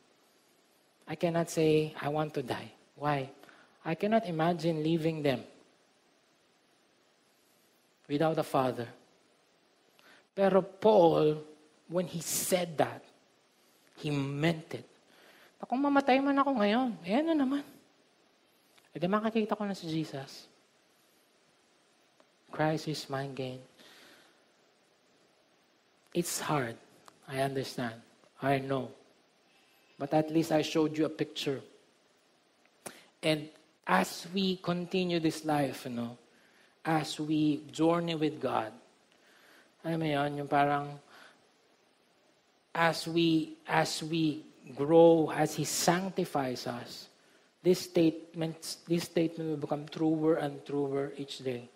[1.04, 2.72] I cannot say, I want to die.
[2.96, 3.28] Why?
[3.84, 5.44] I cannot imagine leaving them
[8.08, 8.88] without a father.
[10.32, 11.44] Pero Paul,
[11.84, 13.04] when he said that,
[14.00, 14.88] he meant it.
[15.60, 17.64] Na kung mamatay man ako ngayon, eh ano naman?
[18.88, 20.48] E di makakita ko na si Jesus.
[22.56, 23.60] Christ is my gain.
[26.14, 26.80] It's hard.
[27.28, 28.00] I understand.
[28.40, 28.88] I know.
[29.98, 31.60] But at least I showed you a picture.
[33.22, 33.50] And
[33.86, 36.16] as we continue this life, you know,
[36.82, 38.72] as we journey with God,
[39.84, 40.96] alam mo yun, yung parang
[42.72, 47.12] as we as we grow, as He sanctifies us,
[47.60, 51.68] this statement, this statement will become truer and truer each day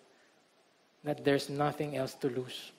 [1.01, 2.73] that there's nothing else to lose.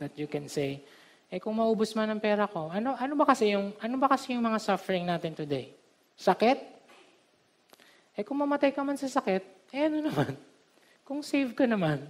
[0.00, 0.84] That you can say,
[1.32, 4.36] eh kung maubos man ang pera ko, ano ano ba kasi yung ano ba kasi
[4.36, 5.72] yung mga suffering natin today?
[6.16, 6.58] Sakit?
[8.16, 10.32] Eh kung mamatay ka man sa sakit, eh ano naman?
[11.04, 12.04] Kung save ka naman.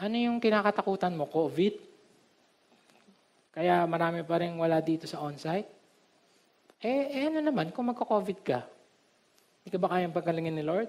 [0.00, 1.28] Ano yung kinakatakutan mo?
[1.28, 1.76] COVID?
[3.52, 5.68] Kaya marami pa rin wala dito sa on-site?
[6.80, 8.64] Eh, eh ano naman kung magka-COVID ka?
[9.60, 10.88] Hindi ka ba kayang pagkalingin ni Lord?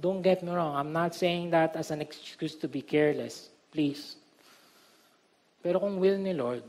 [0.00, 0.76] Don't get me wrong.
[0.76, 3.50] I'm not saying that as an excuse to be careless.
[3.72, 4.16] Please.
[5.62, 6.62] Pero kung will ni Lord,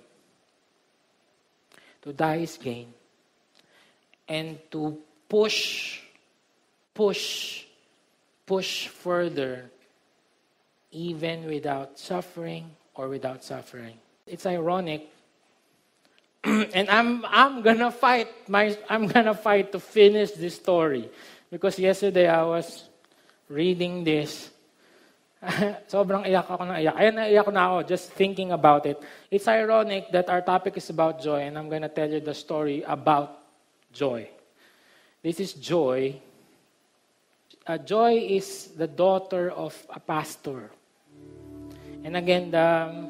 [2.01, 2.93] to die is gain.
[4.27, 4.97] And to
[5.27, 6.01] push,
[6.93, 7.65] push,
[8.45, 9.69] push further,
[10.91, 13.97] even without suffering or without suffering.
[14.25, 15.09] It's ironic.
[16.43, 21.09] and I'm I'm gonna fight my I'm gonna fight to finish this story
[21.51, 22.88] because yesterday I was
[23.49, 24.53] reading this,
[25.91, 26.95] sobrang iyak ako na iyak.
[26.95, 29.01] Ayan, naiyak na ako just thinking about it.
[29.33, 32.85] It's ironic that our topic is about joy, and I'm to tell you the story
[32.85, 33.41] about
[33.91, 34.29] joy.
[35.25, 36.15] This is joy.
[37.65, 40.71] Uh, joy is the daughter of a pastor.
[42.03, 43.09] And again, the,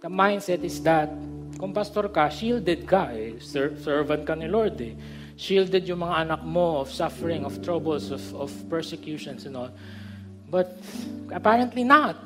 [0.00, 1.12] the mindset is that
[1.60, 4.94] kung pastor ka, shielded ka, eh, servant ka ni Lord eh
[5.36, 9.70] shielded yung mga anak mo of suffering, of troubles, of, of persecutions and all.
[10.50, 10.72] But
[11.30, 12.16] apparently not.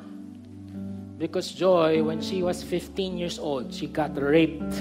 [1.19, 4.73] Because Joy, when she was 15 years old, she got raped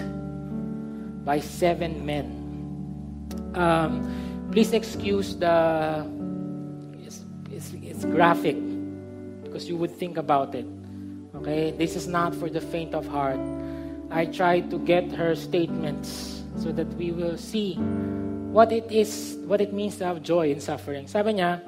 [1.25, 2.39] by seven men.
[3.55, 6.07] Um, please excuse the,
[7.05, 8.57] it's, it's, it's graphic
[9.43, 10.67] because you would think about it.
[11.35, 13.41] Okay, this is not for the faint of heart.
[14.11, 17.79] I tried to get her statements so that we will see
[18.51, 21.07] what it is, what it means to have joy in suffering.
[21.07, 21.63] Sabi niya,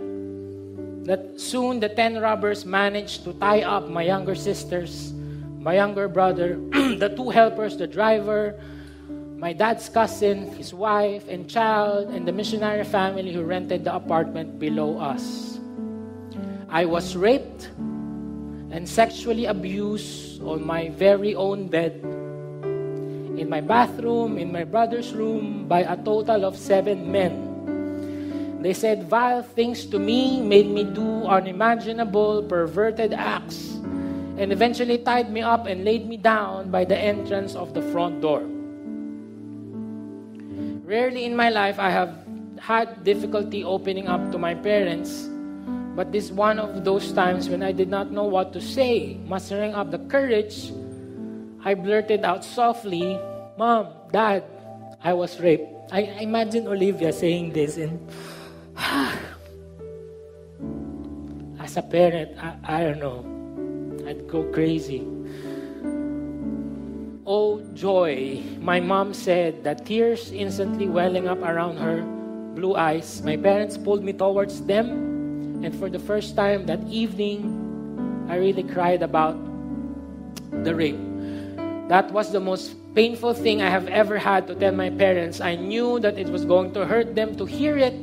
[1.06, 5.14] that soon the ten robbers managed to tie up my younger sisters,
[5.62, 6.58] my younger brother,
[6.98, 8.58] the two helpers, the driver,
[9.38, 14.58] my dad's cousin, his wife and child, and the missionary family who rented the apartment
[14.58, 15.58] below us.
[16.68, 17.70] I was raped
[18.74, 22.02] and sexually abused on my very own bed
[23.42, 27.50] in my bathroom, in my brother's room, by a total of seven men.
[28.62, 33.74] They said vile things to me, made me do unimaginable, perverted acts,
[34.38, 38.22] and eventually tied me up and laid me down by the entrance of the front
[38.22, 38.46] door.
[40.86, 42.14] Rarely in my life I have
[42.62, 45.26] had difficulty opening up to my parents,
[45.98, 49.74] but this one of those times when I did not know what to say, mustering
[49.74, 50.70] up the courage
[51.64, 53.18] I blurted out softly,
[53.56, 54.44] Mom, Dad,
[55.04, 55.68] I was raped.
[55.92, 58.00] I, imagine Olivia saying this and
[61.60, 64.08] as a parent, I, I don't know.
[64.08, 65.06] I'd go crazy.
[67.26, 68.42] Oh, joy.
[68.58, 72.00] My mom said that tears instantly welling up around her
[72.56, 73.22] blue eyes.
[73.22, 78.64] My parents pulled me towards them, and for the first time that evening, I really
[78.64, 79.36] cried about
[80.64, 80.98] the rape.
[81.88, 85.40] That was the most painful thing I have ever had to tell my parents.
[85.40, 87.96] I knew that it was going to hurt them to hear it,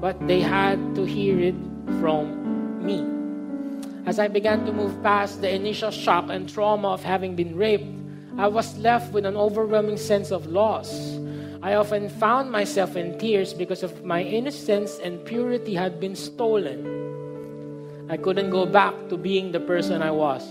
[0.00, 1.56] but they had to hear it
[2.00, 3.00] from me.
[4.04, 7.88] As I began to move past the initial shock and trauma of having been raped,
[8.36, 11.18] I was left with an overwhelming sense of loss.
[11.62, 18.06] I often found myself in tears because of my innocence and purity had been stolen.
[18.08, 20.46] I couldn't go back to being the person I was.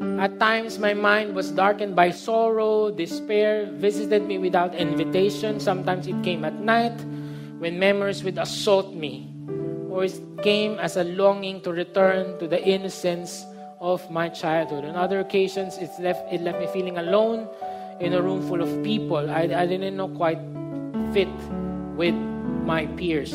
[0.00, 5.60] At times, my mind was darkened by sorrow, despair, visited me without invitation.
[5.60, 6.94] Sometimes it came at night
[7.58, 9.30] when memories would assault me,
[9.90, 13.44] or it came as a longing to return to the innocence
[13.80, 14.84] of my childhood.
[14.84, 17.48] On other occasions, it's left, it left me feeling alone
[18.00, 19.30] in a room full of people.
[19.30, 20.38] I, I didn't know quite
[21.12, 21.30] fit
[21.96, 23.34] with my peers.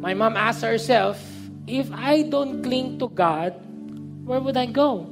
[0.00, 1.22] My mom asked herself,
[1.66, 3.54] if I don't cling to God,
[4.30, 5.10] where would I go?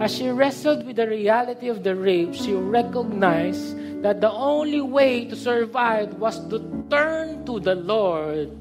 [0.00, 5.28] As she wrestled with the reality of the rape, she recognized that the only way
[5.28, 6.56] to survive was to
[6.88, 8.56] turn to the Lord,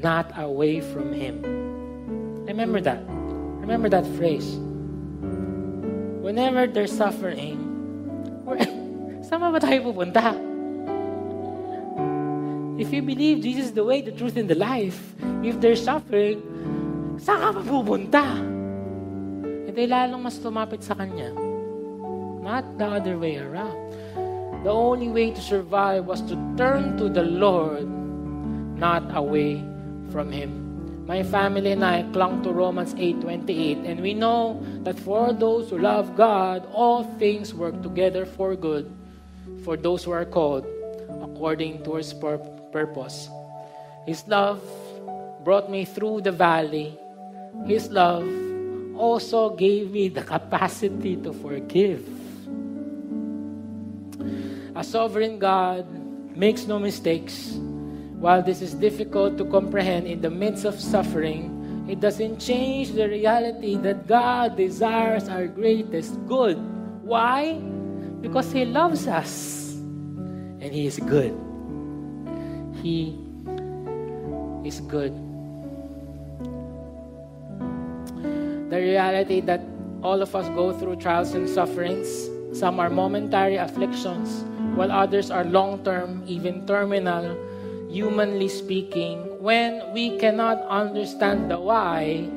[0.00, 1.44] not away from Him.
[2.48, 3.04] Remember that.
[3.60, 4.56] Remember that phrase.
[6.24, 7.60] Whenever there's suffering,
[9.28, 10.32] saan ba tayo pupunta?
[12.80, 14.96] If you believe Jesus is the way, the truth, and the life,
[15.44, 16.40] if there's suffering,
[17.20, 18.55] saan ka mapupunta?
[19.76, 21.36] Hindi lalong mas tumapit sa Kanya.
[22.40, 23.76] Not the other way around.
[24.64, 27.84] The only way to survive was to turn to the Lord,
[28.80, 29.60] not away
[30.08, 30.48] from Him.
[31.04, 35.76] My family and I clung to Romans 8:28, and we know that for those who
[35.76, 38.88] love God, all things work together for good,
[39.60, 40.64] for those who are called
[41.20, 42.16] according to His
[42.72, 43.28] purpose.
[44.08, 44.64] His love
[45.44, 46.96] brought me through the valley.
[47.68, 48.24] His love
[48.98, 52.06] also gave me the capacity to forgive.
[54.74, 55.88] A sovereign God
[56.36, 57.56] makes no mistakes.
[58.20, 63.08] While this is difficult to comprehend in the midst of suffering, it doesn't change the
[63.08, 66.58] reality that God desires our greatest good.
[67.02, 67.54] Why?
[68.20, 69.72] Because He loves us
[70.60, 71.32] and He is good.
[72.82, 73.16] He
[74.64, 75.25] is good.
[78.70, 79.62] The reality that
[80.02, 82.08] all of us go through trials and sufferings,
[82.52, 84.44] some are momentary afflictions,
[84.74, 87.36] while others are long term, even terminal,
[87.90, 89.22] humanly speaking.
[89.40, 92.28] When we cannot understand the why,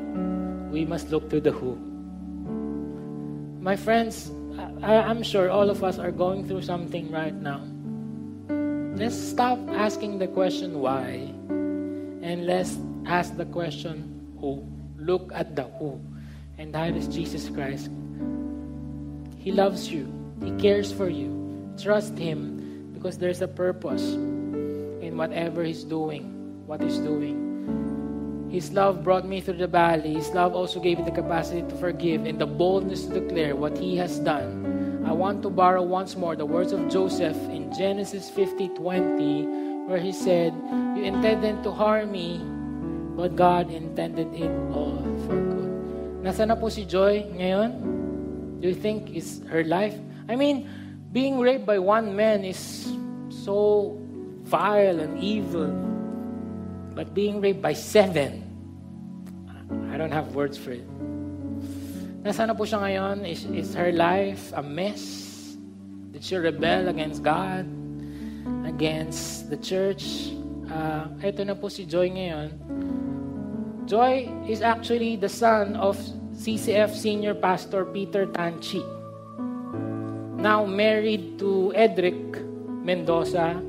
[0.69, 1.75] we must look to the who.
[3.59, 4.31] My friends,
[4.81, 7.61] I, I'm sure all of us are going through something right now.
[8.95, 11.33] Let's stop asking the question why
[12.21, 14.63] and let's ask the question who.
[14.97, 15.99] Look at the who.
[16.59, 17.89] And that is Jesus Christ.
[19.39, 20.11] He loves you,
[20.43, 21.31] He cares for you.
[21.81, 26.27] Trust Him because there's a purpose in whatever He's doing,
[26.67, 28.49] what He's doing.
[28.51, 30.15] His love brought me through the valley.
[30.15, 33.77] His love also gave me the capacity to forgive and the boldness to declare what
[33.77, 35.05] He has done.
[35.07, 39.97] I want to borrow once more the words of Joseph in Genesis 50 20, where
[39.97, 40.53] he said,
[40.97, 42.43] You intended to harm me,
[43.15, 44.88] but God intended it all
[46.19, 46.27] good.
[46.27, 47.69] Nasa na po si Joy ngayon?
[48.59, 49.95] Do you think is her life?
[50.27, 50.67] I mean,
[51.11, 52.91] being raped by one man is
[53.31, 53.97] so
[54.43, 55.71] vile and evil.
[56.93, 58.43] But being raped by seven,
[59.91, 60.85] I don't have words for it.
[62.19, 63.23] Nasaan na po siya ngayon?
[63.23, 65.55] Is, is her life a mess?
[66.11, 67.63] Did she rebel against God?
[68.67, 70.35] Against the church?
[70.67, 72.51] Uh, ito na po si Joy ngayon.
[73.89, 75.97] Joy is actually the son of
[76.37, 78.85] CCF Senior Pastor Peter Tanchi
[80.39, 82.15] now married to Edric
[82.85, 83.61] Mendoza,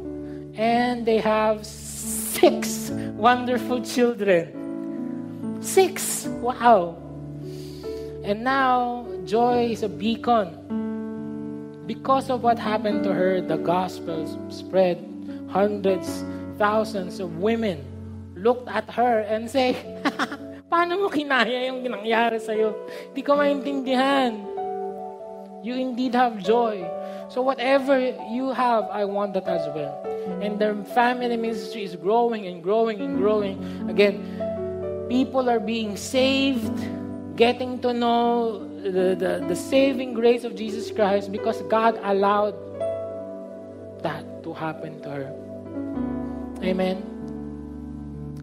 [0.54, 5.58] and they have six wonderful children.
[5.60, 6.26] Six!
[6.40, 6.96] Wow!
[8.22, 10.54] And now, Joy is a beacon.
[11.86, 15.04] Because of what happened to her, the gospel spread.
[15.50, 16.22] Hundreds,
[16.56, 17.82] thousands of women
[18.40, 19.76] looked at her and say,
[20.70, 22.86] Paano mo kinaya yung nangyari sa'yo?
[23.10, 24.32] Hindi ko maintindihan.
[25.66, 26.86] You indeed have joy.
[27.26, 27.98] So whatever
[28.30, 29.98] you have, I want that as well.
[30.38, 33.58] And the family ministry is growing and growing and growing.
[33.90, 34.22] Again,
[35.10, 36.70] people are being saved,
[37.34, 42.54] getting to know the, the, the saving grace of Jesus Christ because God allowed
[44.06, 45.28] that to happen to her.
[46.62, 47.09] Amen.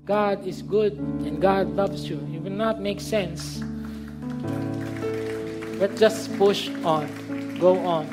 [0.08, 0.96] God is good
[1.28, 2.18] and God loves you.
[2.32, 3.62] It will not make sense
[5.78, 7.06] But just push on.
[7.62, 8.10] Go on.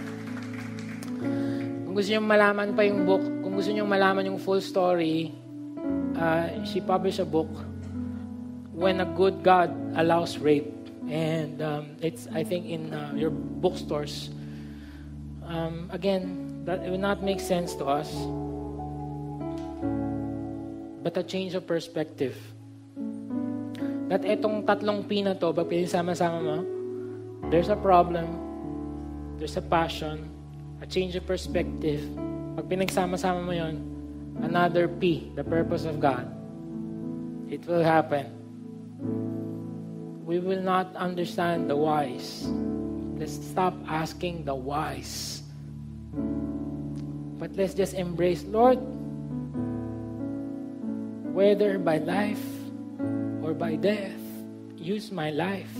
[1.88, 5.32] Kung gusto nyo malaman pa yung book, kung gusto nyo malaman yung full story,
[6.12, 7.48] uh, she published a book,
[8.76, 10.68] When a Good God Allows Rape.
[11.08, 14.28] And um, it's, I think, in uh, your bookstores.
[15.48, 18.12] Um, again, that will not make sense to us.
[21.04, 22.32] But a change of perspective.
[24.08, 26.58] That etong tatlong P na to, pag pinisama-sama mo,
[27.50, 28.24] There's a problem,
[29.36, 30.30] there's a passion,
[30.80, 32.00] a change of perspective.
[32.56, 33.84] Pag pinagsama-sama mo yon,
[34.40, 36.24] another P, the purpose of God,
[37.52, 38.32] it will happen.
[40.24, 42.48] We will not understand the whys.
[43.20, 45.44] Let's stop asking the whys.
[47.36, 48.80] But let's just embrace, Lord,
[51.34, 52.46] whether by life
[53.42, 54.22] or by death,
[54.78, 55.74] use my life,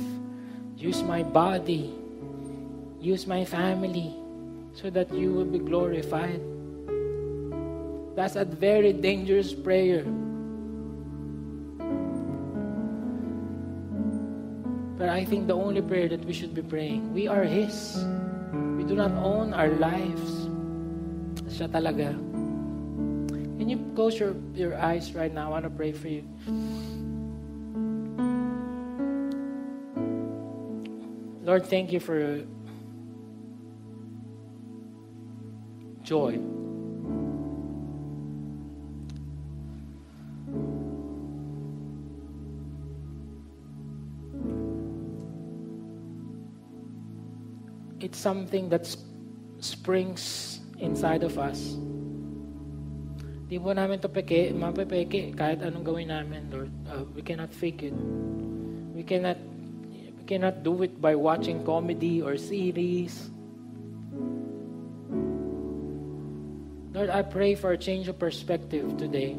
[0.77, 1.95] use my body,
[2.99, 4.11] use my family,
[4.75, 6.43] so that you will be glorified.
[8.19, 10.03] That's a very dangerous prayer.
[14.99, 18.03] But I think the only prayer that we should be praying, we are His.
[18.75, 20.51] We do not own our lives.
[21.47, 22.34] Siya talaga.
[23.65, 25.47] Can you close your, your eyes right now?
[25.47, 26.23] I want to pray for you.
[31.43, 32.45] Lord, thank you for
[36.03, 36.39] joy.
[47.99, 48.95] It's something that
[49.61, 51.79] springs inside of us.
[53.55, 56.75] Di po namin to peke, mapepeke kahit anong gawin namin, Lord.
[56.91, 57.95] Uh, we cannot fake it.
[58.91, 59.39] We cannot
[59.95, 63.31] we cannot do it by watching comedy or series.
[66.99, 69.39] Lord, I pray for a change of perspective today.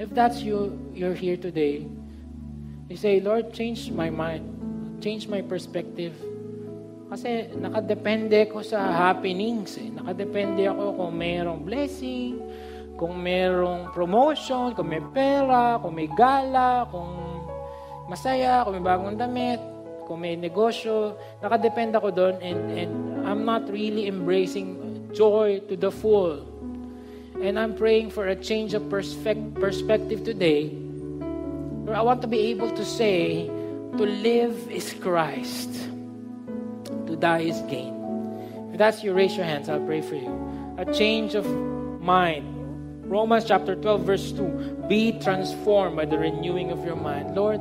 [0.00, 1.84] If that's you, you're here today,
[2.88, 4.48] you say, Lord, change my mind.
[5.04, 6.16] Change my perspective.
[7.12, 9.76] Kasi nakadepende ko sa happenings.
[9.76, 9.92] Eh.
[9.92, 12.40] Nakadepende ako kung mayroong blessing,
[13.00, 17.16] kung mayroong promotion, kung may pera, kung may gala, kung
[18.12, 19.56] masaya, kung may bagong damit,
[20.04, 21.16] kung may negosyo.
[21.40, 22.92] Nakadepende ako doon and, and
[23.24, 24.76] I'm not really embracing
[25.16, 26.44] joy to the full.
[27.40, 30.76] And I'm praying for a change of perspective perspective today.
[31.88, 33.48] Lord, I want to be able to say,
[33.96, 35.72] to live is Christ
[37.10, 37.96] to die is gain.
[38.72, 39.68] If that's you, raise your hands.
[39.68, 40.30] I'll pray for you.
[40.78, 41.44] A change of
[42.00, 42.49] mind.
[43.10, 44.86] Romans chapter 12, verse 2.
[44.86, 47.34] Be transformed by the renewing of your mind.
[47.34, 47.58] Lord,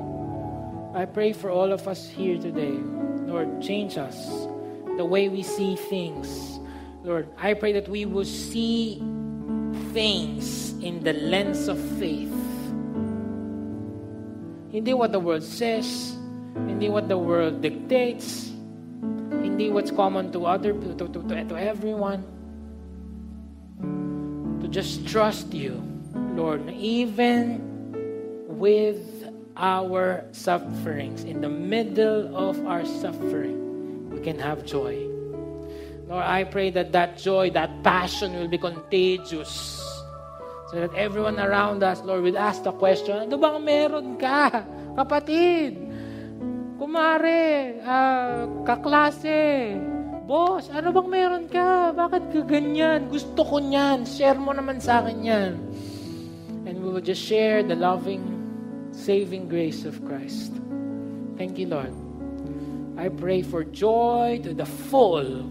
[0.94, 2.78] I pray for all of us here today.
[3.26, 4.30] Lord, change us
[4.96, 6.60] the way we see things.
[7.02, 9.02] Lord, I pray that we will see
[9.90, 12.30] things in the lens of faith.
[14.70, 16.14] Hindi what the world says,
[16.54, 18.54] hindi what the world dictates,
[19.42, 22.22] hindi what's common to other to, to, to, to everyone.
[24.70, 25.82] Just trust you,
[26.38, 27.58] Lord, even
[28.46, 29.26] with
[29.58, 35.10] our sufferings, in the middle of our suffering, we can have joy.
[36.06, 39.82] Lord, I pray that that joy, that passion will be contagious.
[40.70, 45.82] So that everyone around us, Lord, will ask the question, ano bang meron ka, kapatid?
[46.78, 49.82] Kumare, uh, kaklase,
[50.30, 51.90] boss, ano bang meron ka?
[51.90, 53.10] Bakit ka ganyan?
[53.10, 54.06] Gusto ko niyan.
[54.06, 55.58] Share mo naman sa akin yan.
[56.70, 58.22] And we will just share the loving,
[58.94, 60.54] saving grace of Christ.
[61.34, 61.90] Thank you, Lord.
[62.94, 65.50] I pray for joy to the full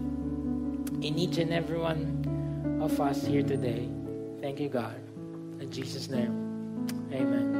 [1.03, 3.91] in each and every one of us here today.
[4.39, 4.95] Thank you, God.
[5.59, 6.31] In Jesus' name,
[7.11, 7.51] amen.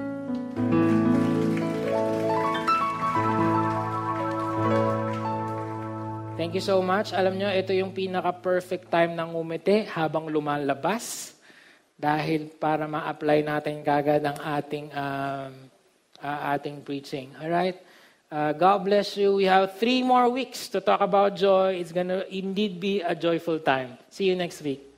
[6.40, 7.12] Thank you so much.
[7.12, 11.36] Alam nyo, ito yung pinaka-perfect time ng umiti habang lumalabas
[12.00, 15.52] dahil para ma-apply natin kagad ang ating, um,
[16.24, 17.36] uh, ating preaching.
[17.44, 17.76] All right?
[18.32, 19.36] Uh, God bless you.
[19.36, 21.76] We have three more weeks to talk about joy.
[21.76, 24.00] It's to indeed be a joyful time.
[24.08, 24.89] See you next week.